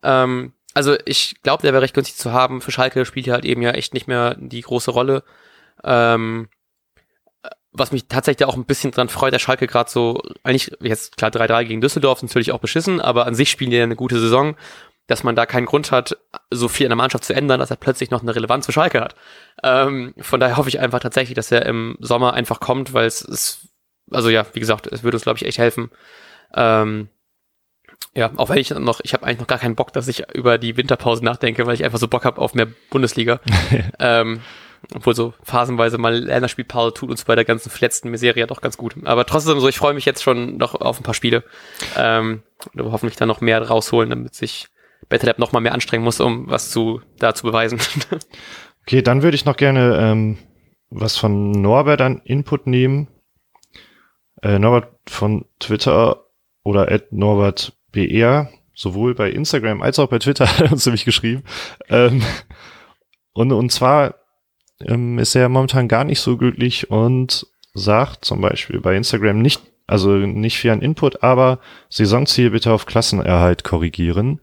[0.03, 2.61] ähm, also ich glaube, der wäre recht günstig zu haben.
[2.61, 5.23] Für Schalke spielt ja halt eben ja echt nicht mehr die große Rolle.
[5.85, 6.49] Ähm,
[7.73, 11.31] was mich tatsächlich auch ein bisschen dran freut, der Schalke gerade so, eigentlich jetzt klar
[11.31, 14.57] 3-3 gegen Düsseldorf natürlich auch beschissen, aber an sich spielen die ja eine gute Saison,
[15.07, 16.17] dass man da keinen Grund hat,
[16.51, 19.01] so viel in der Mannschaft zu ändern, dass er plötzlich noch eine Relevanz für Schalke
[19.01, 19.15] hat.
[19.63, 23.23] Ähm, von daher hoffe ich einfach tatsächlich, dass er im Sommer einfach kommt, weil es
[23.23, 23.69] ist,
[24.11, 25.91] also ja, wie gesagt, es würde uns, glaube ich, echt helfen.
[26.55, 27.09] Ähm,
[28.15, 30.59] ja, auch wenn ich noch, ich habe eigentlich noch gar keinen Bock, dass ich über
[30.59, 33.41] die Winterpause nachdenke, weil ich einfach so Bock habe auf mehr Bundesliga.
[33.99, 34.41] ähm,
[34.95, 38.95] obwohl so phasenweise mal Länderspielpause tut uns bei der ganzen verletzten Miserie doch ganz gut.
[39.05, 41.45] Aber trotzdem so, ich freue mich jetzt schon noch auf ein paar Spiele.
[41.97, 42.43] Ähm,
[42.75, 44.69] und hoffentlich dann noch mehr rausholen, damit sich
[45.09, 47.79] Bettelab noch mal mehr anstrengen muss, um was zu da zu beweisen.
[48.85, 50.39] Okay, dann würde ich noch gerne ähm,
[50.91, 53.07] was von Norbert an Input nehmen.
[54.43, 56.27] Äh, Norbert von Twitter
[56.65, 61.05] oder at Norbert BR, sowohl bei Instagram als auch bei Twitter hat er uns nämlich
[61.05, 61.45] geschrieben.
[61.89, 62.23] Ähm,
[63.33, 64.17] und, und zwar
[64.89, 69.63] ähm, ist er momentan gar nicht so glücklich und sagt zum Beispiel bei Instagram nicht,
[69.87, 74.41] also nicht für einen Input, aber Saisonziel bitte auf Klassenerhalt korrigieren.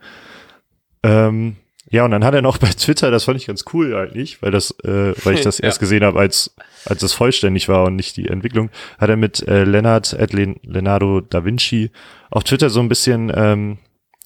[1.03, 1.55] Ähm,
[1.91, 4.51] ja, und dann hat er noch bei Twitter, das fand ich ganz cool eigentlich, weil
[4.51, 5.65] das, äh, weil ich das Ja.
[5.65, 9.45] erst gesehen habe, als als es vollständig war und nicht die Entwicklung, hat er mit
[9.47, 11.91] äh, Lennart at Len Leonardo da Vinci
[12.31, 13.79] auf Twitter so ein bisschen ähm,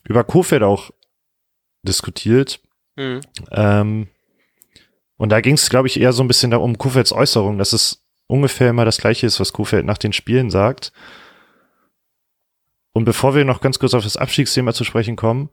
[0.03, 0.91] über Kofeld auch
[1.83, 2.59] diskutiert.
[2.95, 3.21] mhm.
[3.51, 4.07] Ähm,
[5.17, 8.05] und da ging es, glaube ich, eher so ein bisschen darum, Kofelds Äußerung, dass es
[8.27, 10.91] ungefähr immer das Gleiche ist, was Kofeld nach den Spielen sagt.
[12.93, 15.49] Und bevor wir noch ganz kurz auf das Abstiegsthema zu sprechen kommen,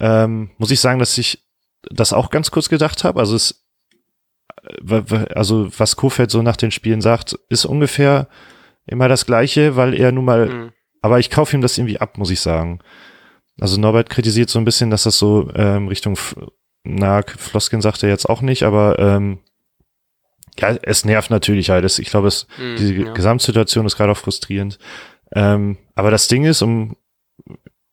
[0.00, 1.44] ähm, muss ich sagen, dass ich
[1.82, 3.20] das auch ganz kurz gedacht habe.
[3.20, 3.64] Also es,
[4.88, 8.28] äh, also was Kofeld so nach den Spielen sagt, ist ungefähr
[8.86, 10.72] immer das Gleiche, weil er nun mal Mhm.
[11.02, 12.80] aber ich kaufe ihm das irgendwie ab, muss ich sagen.
[13.60, 16.16] Also Norbert kritisiert so ein bisschen, dass das so ähm, Richtung,
[16.88, 19.38] na, Floskin sagt er jetzt auch nicht, aber ähm,
[20.58, 21.84] ja, es nervt natürlich halt.
[21.84, 23.12] Es, ich glaube, es, Mhm, diese ja.
[23.12, 24.78] Gesamtsituation ist gerade auch frustrierend.
[25.32, 26.96] Ähm, aber das Ding ist, um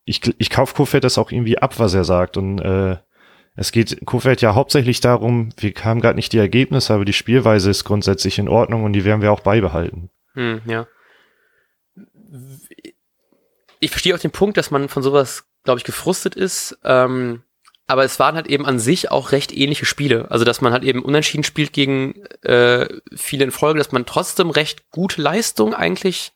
[0.05, 2.37] ich, ich kaufe Kofeld das auch irgendwie ab, was er sagt.
[2.37, 2.97] Und äh,
[3.55, 7.69] es geht Kofeld ja hauptsächlich darum, wir haben gerade nicht die Ergebnisse, aber die Spielweise
[7.69, 10.09] ist grundsätzlich in Ordnung und die werden wir auch beibehalten.
[10.33, 10.87] Hm, ja.
[13.79, 16.77] Ich verstehe auch den Punkt, dass man von sowas, glaube ich, gefrustet ist.
[16.83, 17.43] Ähm,
[17.87, 20.31] aber es waren halt eben an sich auch recht ähnliche Spiele.
[20.31, 24.49] Also, dass man halt eben unentschieden spielt gegen äh, viele in Folge, dass man trotzdem
[24.49, 26.33] recht gute Leistung eigentlich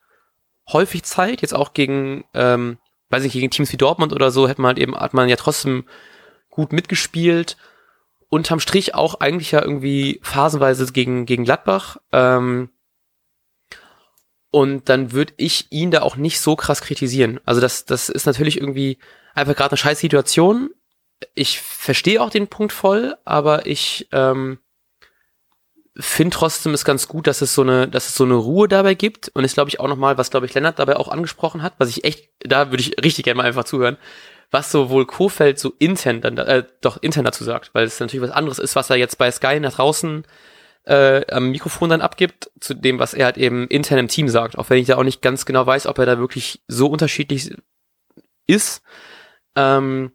[0.72, 1.42] häufig zeigt.
[1.42, 2.78] Jetzt auch gegen, ähm,
[3.10, 5.38] weiß nicht, gegen Teams wie Dortmund oder so, hätte man halt eben, hat man ja
[5.38, 5.86] trotzdem
[6.50, 7.58] gut mitgespielt.
[8.30, 11.98] Unterm Strich auch eigentlich ja irgendwie phasenweise gegen, gegen Gladbach.
[12.12, 12.70] Ähm,
[14.52, 17.40] und dann würde ich ihn da auch nicht so krass kritisieren.
[17.46, 19.00] Also das, das ist natürlich irgendwie
[19.34, 20.70] einfach gerade eine scheiß Situation.
[21.36, 24.60] Ich verstehe auch den Punkt voll, aber ich ähm,
[25.98, 28.94] finde trotzdem ist ganz gut, dass es so eine, dass es so eine Ruhe dabei
[28.94, 29.30] gibt.
[29.30, 31.90] Und ist, glaube ich, auch nochmal, was, glaube ich, Lennart dabei auch angesprochen hat, was
[31.90, 33.98] ich echt, da würde ich richtig gerne mal einfach zuhören,
[34.52, 38.36] was sowohl Kofeld so intern dann, äh, doch intern dazu sagt, weil es natürlich was
[38.36, 40.26] anderes ist, was er jetzt bei Sky nach draußen
[40.86, 44.58] äh, am Mikrofon dann abgibt, zu dem, was er halt eben intern im Team sagt.
[44.58, 47.56] Auch wenn ich da auch nicht ganz genau weiß, ob er da wirklich so unterschiedlich
[48.48, 48.82] ist.
[49.56, 50.14] Ähm,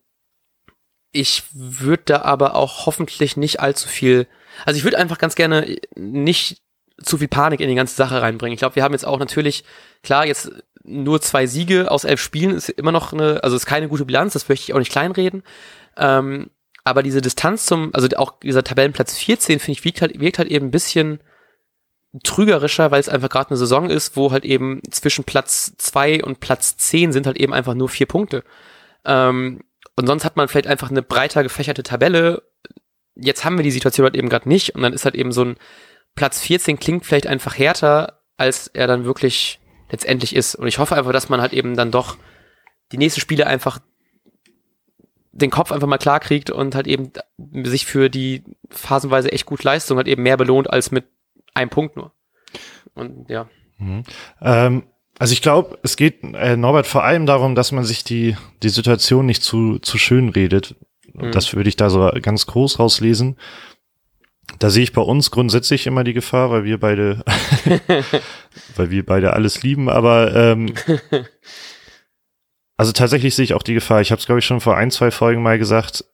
[1.14, 4.26] ich würde da aber auch hoffentlich nicht allzu viel,
[4.66, 6.60] also ich würde einfach ganz gerne nicht
[7.02, 8.54] zu viel Panik in die ganze Sache reinbringen.
[8.54, 9.64] Ich glaube, wir haben jetzt auch natürlich,
[10.02, 10.50] klar, jetzt
[10.82, 14.32] nur zwei Siege aus elf Spielen ist immer noch eine, also ist keine gute Bilanz,
[14.32, 15.42] das möchte ich auch nicht kleinreden.
[15.96, 16.50] Ähm,
[16.82, 20.50] aber diese Distanz zum, also auch dieser Tabellenplatz 14, finde ich, wirkt halt, wirkt halt
[20.50, 21.20] eben ein bisschen
[22.22, 26.40] trügerischer, weil es einfach gerade eine Saison ist, wo halt eben zwischen Platz zwei und
[26.40, 28.44] Platz zehn sind halt eben einfach nur vier Punkte.
[29.04, 29.60] Ähm,
[29.96, 32.42] und sonst hat man vielleicht einfach eine breiter gefächerte Tabelle.
[33.14, 35.44] Jetzt haben wir die Situation halt eben gerade nicht und dann ist halt eben so
[35.44, 35.56] ein
[36.14, 40.54] Platz 14 klingt vielleicht einfach härter, als er dann wirklich letztendlich ist.
[40.54, 42.16] Und ich hoffe einfach, dass man halt eben dann doch
[42.92, 43.80] die nächsten Spiele einfach
[45.32, 47.10] den Kopf einfach mal klar kriegt und halt eben
[47.64, 51.06] sich für die phasenweise echt gut Leistung halt eben mehr belohnt als mit
[51.54, 52.12] einem Punkt nur.
[52.94, 53.48] Und ja.
[53.78, 54.04] Mhm.
[54.40, 54.84] Ähm,
[55.18, 58.68] also ich glaube, es geht äh, Norbert vor allem darum, dass man sich die die
[58.68, 60.74] Situation nicht zu zu schön redet.
[61.12, 61.32] Mhm.
[61.32, 63.36] Das würde ich da so ganz groß rauslesen.
[64.58, 67.24] Da sehe ich bei uns grundsätzlich immer die Gefahr, weil wir beide,
[68.76, 70.74] weil wir beide alles lieben, aber ähm,
[72.76, 74.00] also tatsächlich sehe ich auch die Gefahr.
[74.00, 76.04] Ich habe es, glaube ich, schon vor ein, zwei Folgen mal gesagt,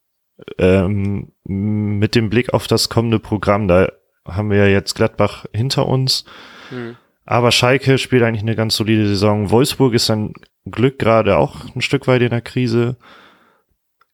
[0.59, 3.93] ähm, mit dem Blick auf das kommende Programm, da
[4.27, 6.25] haben wir ja jetzt Gladbach hinter uns.
[6.71, 6.97] Mhm.
[7.31, 9.51] Aber Schalke spielt eigentlich eine ganz solide Saison.
[9.53, 10.33] Wolfsburg ist ein
[10.69, 12.97] Glück gerade auch ein Stück weit in der Krise.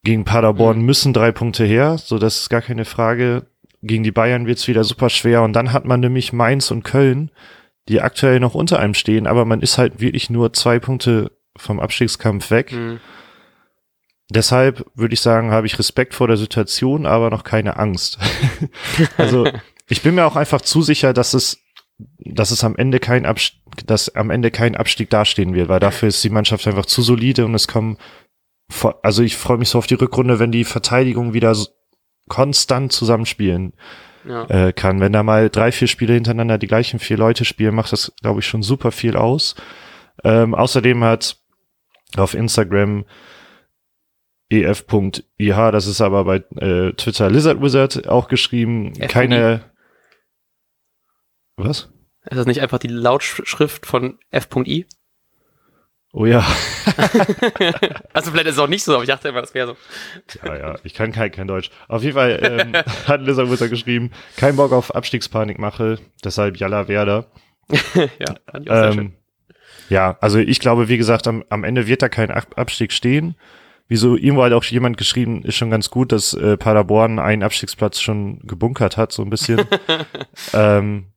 [0.04, 0.84] Gegen Paderborn mhm.
[0.84, 3.46] müssen drei Punkte her, so das ist gar keine Frage.
[3.80, 5.42] Gegen die Bayern wird's wieder super schwer.
[5.44, 7.30] Und dann hat man nämlich Mainz und Köln,
[7.88, 11.80] die aktuell noch unter einem stehen, aber man ist halt wirklich nur zwei Punkte vom
[11.80, 12.72] Abstiegskampf weg.
[12.72, 13.00] Mhm.
[14.28, 18.18] Deshalb würde ich sagen, habe ich Respekt vor der Situation, aber noch keine Angst.
[19.16, 19.48] also
[19.88, 21.62] ich bin mir auch einfach zu sicher, dass es,
[21.98, 26.08] dass es am Ende kein Abstieg, dass am Ende kein Abstieg dastehen wird, weil dafür
[26.08, 27.98] ist die Mannschaft einfach zu solide und es kommen,
[29.02, 31.56] also ich freue mich so auf die Rückrunde, wenn die Verteidigung wieder
[32.28, 33.74] konstant zusammenspielen
[34.26, 34.44] ja.
[34.46, 35.00] äh, kann.
[35.00, 38.40] Wenn da mal drei, vier Spiele hintereinander die gleichen vier Leute spielen, macht das, glaube
[38.40, 39.54] ich, schon super viel aus.
[40.24, 41.38] Ähm, außerdem hat
[42.16, 43.04] auf Instagram
[44.48, 49.64] ef.ih, das ist aber bei äh, Twitter Lizard Wizard auch geschrieben, F keine.
[51.56, 51.88] Was?
[52.28, 54.86] Ist das nicht einfach die Lautschrift von f.i?
[56.12, 56.38] Oh ja.
[58.14, 60.46] also vielleicht ist es auch nicht so, aber ich dachte immer, das wäre so.
[60.46, 61.70] Ja, ja, ich kann kein, kein Deutsch.
[61.88, 62.72] Auf jeden Fall ähm,
[63.06, 67.26] hat Lizard Wizard geschrieben, kein Bock auf Abstiegspanik mache, deshalb Jalla Werder.
[67.68, 69.12] ja, fand ich auch sehr ähm, schön.
[69.88, 73.36] Ja, also ich glaube, wie gesagt, am, am Ende wird da kein Abstieg stehen.
[73.88, 78.00] Wieso irgendwo halt auch jemand geschrieben, ist schon ganz gut, dass äh, Paderborn einen Abstiegsplatz
[78.00, 79.64] schon gebunkert hat, so ein bisschen.
[80.54, 81.12] ähm,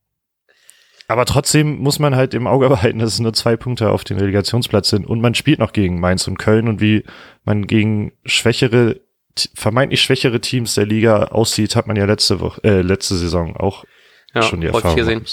[1.10, 4.18] aber trotzdem muss man halt im Auge behalten, dass es nur zwei Punkte auf den
[4.18, 7.04] Relegationsplatz sind und man spielt noch gegen Mainz und Köln und wie
[7.44, 9.02] man gegen schwächere,
[9.56, 13.86] vermeintlich schwächere Teams der Liga aussieht, hat man ja letzte Woche, äh, letzte Saison auch
[14.36, 14.96] ja, schon die Erfahrung.
[14.96, 15.26] Gesehen.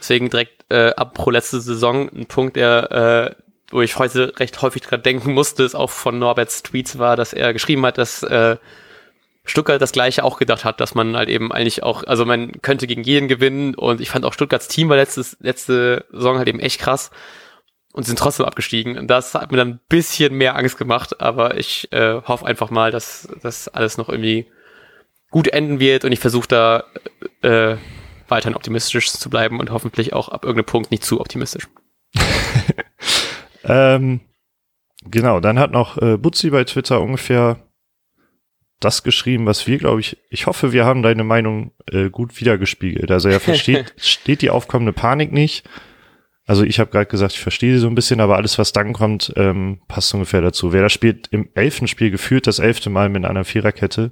[0.00, 4.62] Deswegen direkt äh, ab pro letzte Saison ein Punkt, der, äh, wo ich heute recht
[4.62, 8.22] häufig dran denken musste, ist auch von Norberts Tweets war, dass er geschrieben hat, dass
[8.22, 8.56] äh,
[9.44, 12.86] Stuttgart das gleiche auch gedacht hat, dass man halt eben eigentlich auch, also man könnte
[12.86, 16.60] gegen jeden gewinnen und ich fand auch Stuttgarts Team war letztes, letzte Saison halt eben
[16.60, 17.10] echt krass
[17.92, 18.96] und sind trotzdem abgestiegen.
[18.96, 22.70] Und das hat mir dann ein bisschen mehr Angst gemacht, aber ich äh, hoffe einfach
[22.70, 24.46] mal, dass das alles noch irgendwie
[25.30, 26.84] gut enden wird und ich versuche da
[27.42, 27.76] äh,
[28.28, 31.68] weiterhin optimistisch zu bleiben und hoffentlich auch ab irgendeinem Punkt nicht zu optimistisch.
[33.64, 34.20] ähm,
[35.04, 37.58] genau, dann hat noch äh, Butzi bei Twitter ungefähr
[38.84, 43.10] das geschrieben, was wir, glaube ich, ich hoffe, wir haben deine Meinung äh, gut wiedergespiegelt.
[43.10, 45.68] Also er versteht, steht die aufkommende Panik nicht.
[46.44, 48.92] Also ich habe gerade gesagt, ich verstehe sie so ein bisschen, aber alles, was dann
[48.92, 50.72] kommt, ähm, passt ungefähr dazu.
[50.72, 54.10] Wer da spielt im elften Spiel gefühlt das elfte Mal mit einer Viererkette,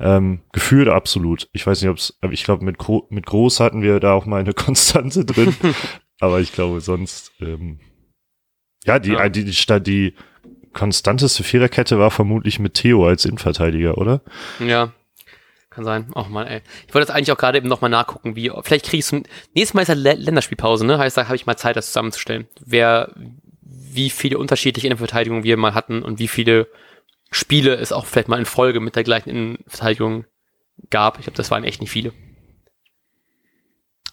[0.00, 1.48] ähm, gefühlt absolut.
[1.52, 4.14] Ich weiß nicht, ob es, aber ich glaube, mit, Gro mit Groß hatten wir da
[4.14, 5.54] auch mal eine Konstante drin.
[6.20, 7.78] aber ich glaube, sonst, ähm,
[8.84, 9.28] ja, die, ja.
[9.28, 10.14] die, die, die
[10.74, 14.20] konstanteste Viererkette war vermutlich mit Theo als Innenverteidiger, oder?
[14.58, 14.92] Ja,
[15.70, 16.10] kann sein.
[16.14, 16.60] Ach man, ey.
[16.86, 19.20] Ich wollte jetzt eigentlich auch gerade eben nochmal nachgucken, wie, vielleicht kriege ich so,
[19.54, 20.98] nächstes Mal ist ja Länderspielpause, ne?
[20.98, 22.46] Heißt, da habe ich mal Zeit, das zusammenzustellen.
[22.64, 23.12] Wer,
[23.62, 26.68] wie viele unterschiedliche Innenverteidigungen wir mal hatten und wie viele
[27.30, 30.26] Spiele es auch vielleicht mal in Folge mit der gleichen Innenverteidigung
[30.90, 31.18] gab.
[31.18, 32.12] Ich glaube, das waren echt nicht viele.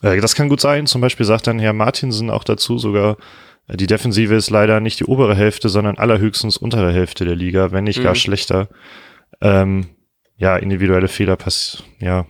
[0.02, 0.88] Ja, das kann gut sein.
[0.88, 3.16] Zum Beispiel sagt dann Herr Martinsen auch dazu sogar, äh,
[3.76, 7.84] die Defensive ist leider nicht die obere Hälfte, sondern allerhöchstens untere Hälfte der Liga, wenn
[7.84, 8.04] nicht mhm.
[8.04, 8.70] gar schlechter.
[9.42, 9.90] Ähm,
[10.38, 12.26] ja, individuelle Fehler pass, ja.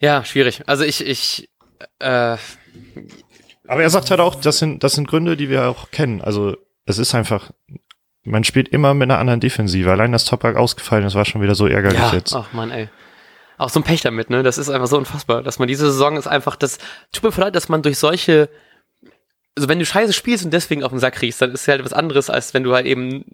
[0.00, 0.62] Ja, schwierig.
[0.66, 1.50] Also ich, ich,
[1.98, 2.36] äh,
[3.68, 6.20] aber er sagt halt auch, das sind, das sind Gründe, die wir auch kennen.
[6.20, 7.52] Also es ist einfach
[8.22, 9.90] man spielt immer mit einer anderen Defensive.
[9.90, 12.34] Allein das Toprak ausgefallen ist, war schon wieder so ärgerlich ja, jetzt.
[12.34, 12.88] Ach man, ey.
[13.58, 14.42] Auch so ein Pech damit, ne?
[14.42, 16.78] Das ist einfach so unfassbar, dass man diese Saison ist einfach das,
[17.12, 18.48] tut mir leid, dass man durch solche
[19.56, 21.84] also wenn du scheiße spielst und deswegen auf den Sack kriegst, dann ist es halt
[21.84, 23.24] was anderes, als wenn du halt eben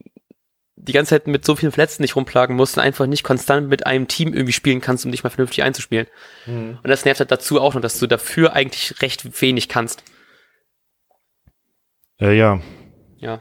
[0.77, 3.87] die ganze Zeit mit so vielen Verletzten nicht rumplagen musst und einfach nicht konstant mit
[3.87, 6.07] einem Team irgendwie spielen kannst, um dich mal vernünftig einzuspielen.
[6.47, 6.79] Mhm.
[6.83, 10.05] Und das nervt halt dazu auch noch, dass du dafür eigentlich recht wenig kannst.
[12.21, 12.61] Äh, ja.
[13.19, 13.41] Ja.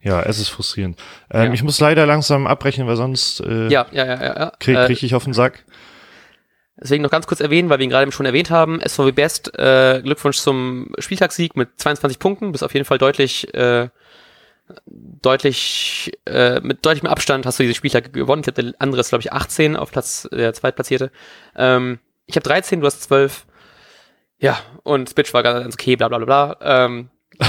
[0.00, 1.00] Ja, es ist frustrierend.
[1.30, 1.52] Ähm, ja.
[1.52, 5.14] Ich muss leider langsam abbrechen, weil sonst äh, ja, ja, ja, ja, krieg, krieg ich
[5.16, 5.64] auf den Sack.
[6.78, 8.80] Deswegen noch ganz kurz erwähnen, weil wir ihn gerade schon erwähnt haben.
[8.86, 12.52] SVW Best, äh, Glückwunsch zum Spieltagssieg mit 22 Punkten.
[12.52, 13.88] Bist auf jeden Fall deutlich, äh,
[14.86, 18.42] deutlich, äh, mit deutlichem Abstand hast du diese Spieltag gewonnen.
[18.42, 21.10] Ich habe der andere ist, glaube ich, 18 auf Platz der Zweitplatzierte.
[21.56, 23.46] Ähm, ich habe 13, du hast 12.
[24.38, 26.84] Ja, und Spitch war ganz okay, bla bla bla bla.
[26.84, 27.08] Ähm,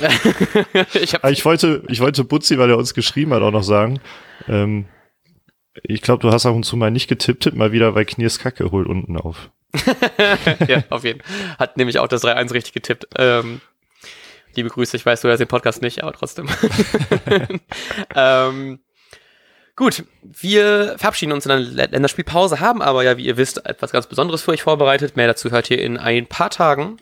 [0.94, 4.00] ich, ich, wollte, ich wollte Butzi, weil er uns geschrieben hat, auch noch sagen.
[4.48, 4.86] Ähm,
[5.82, 8.70] ich glaube, du hast ab und zu mal nicht getippt, mal wieder, weil Kniers Kacke
[8.70, 9.50] holt unten auf.
[10.68, 11.58] ja, auf jeden Fall.
[11.58, 13.08] Hat nämlich auch das 3-1 richtig getippt.
[13.16, 13.60] Ähm,
[14.54, 16.48] liebe Grüße, ich weiß, du hörst den Podcast nicht, aber trotzdem.
[18.14, 18.80] ähm,
[19.74, 24.06] gut, wir verabschieden uns in einer Länderspielpause, haben aber ja, wie ihr wisst, etwas ganz
[24.06, 25.16] Besonderes für euch vorbereitet.
[25.16, 26.98] Mehr dazu hört ihr in ein paar Tagen.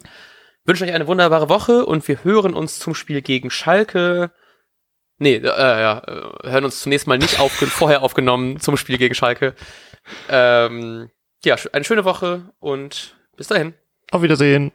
[0.64, 4.30] Wünsche euch eine wunderbare Woche und wir hören uns zum Spiel gegen Schalke.
[5.18, 9.14] Nee, äh, ja, äh, hören uns zunächst mal nicht auf, vorher aufgenommen zum Spiel gegen
[9.14, 9.54] Schalke.
[10.28, 11.10] Ähm,
[11.44, 13.74] ja, eine schöne Woche und bis dahin.
[14.10, 14.72] Auf Wiedersehen.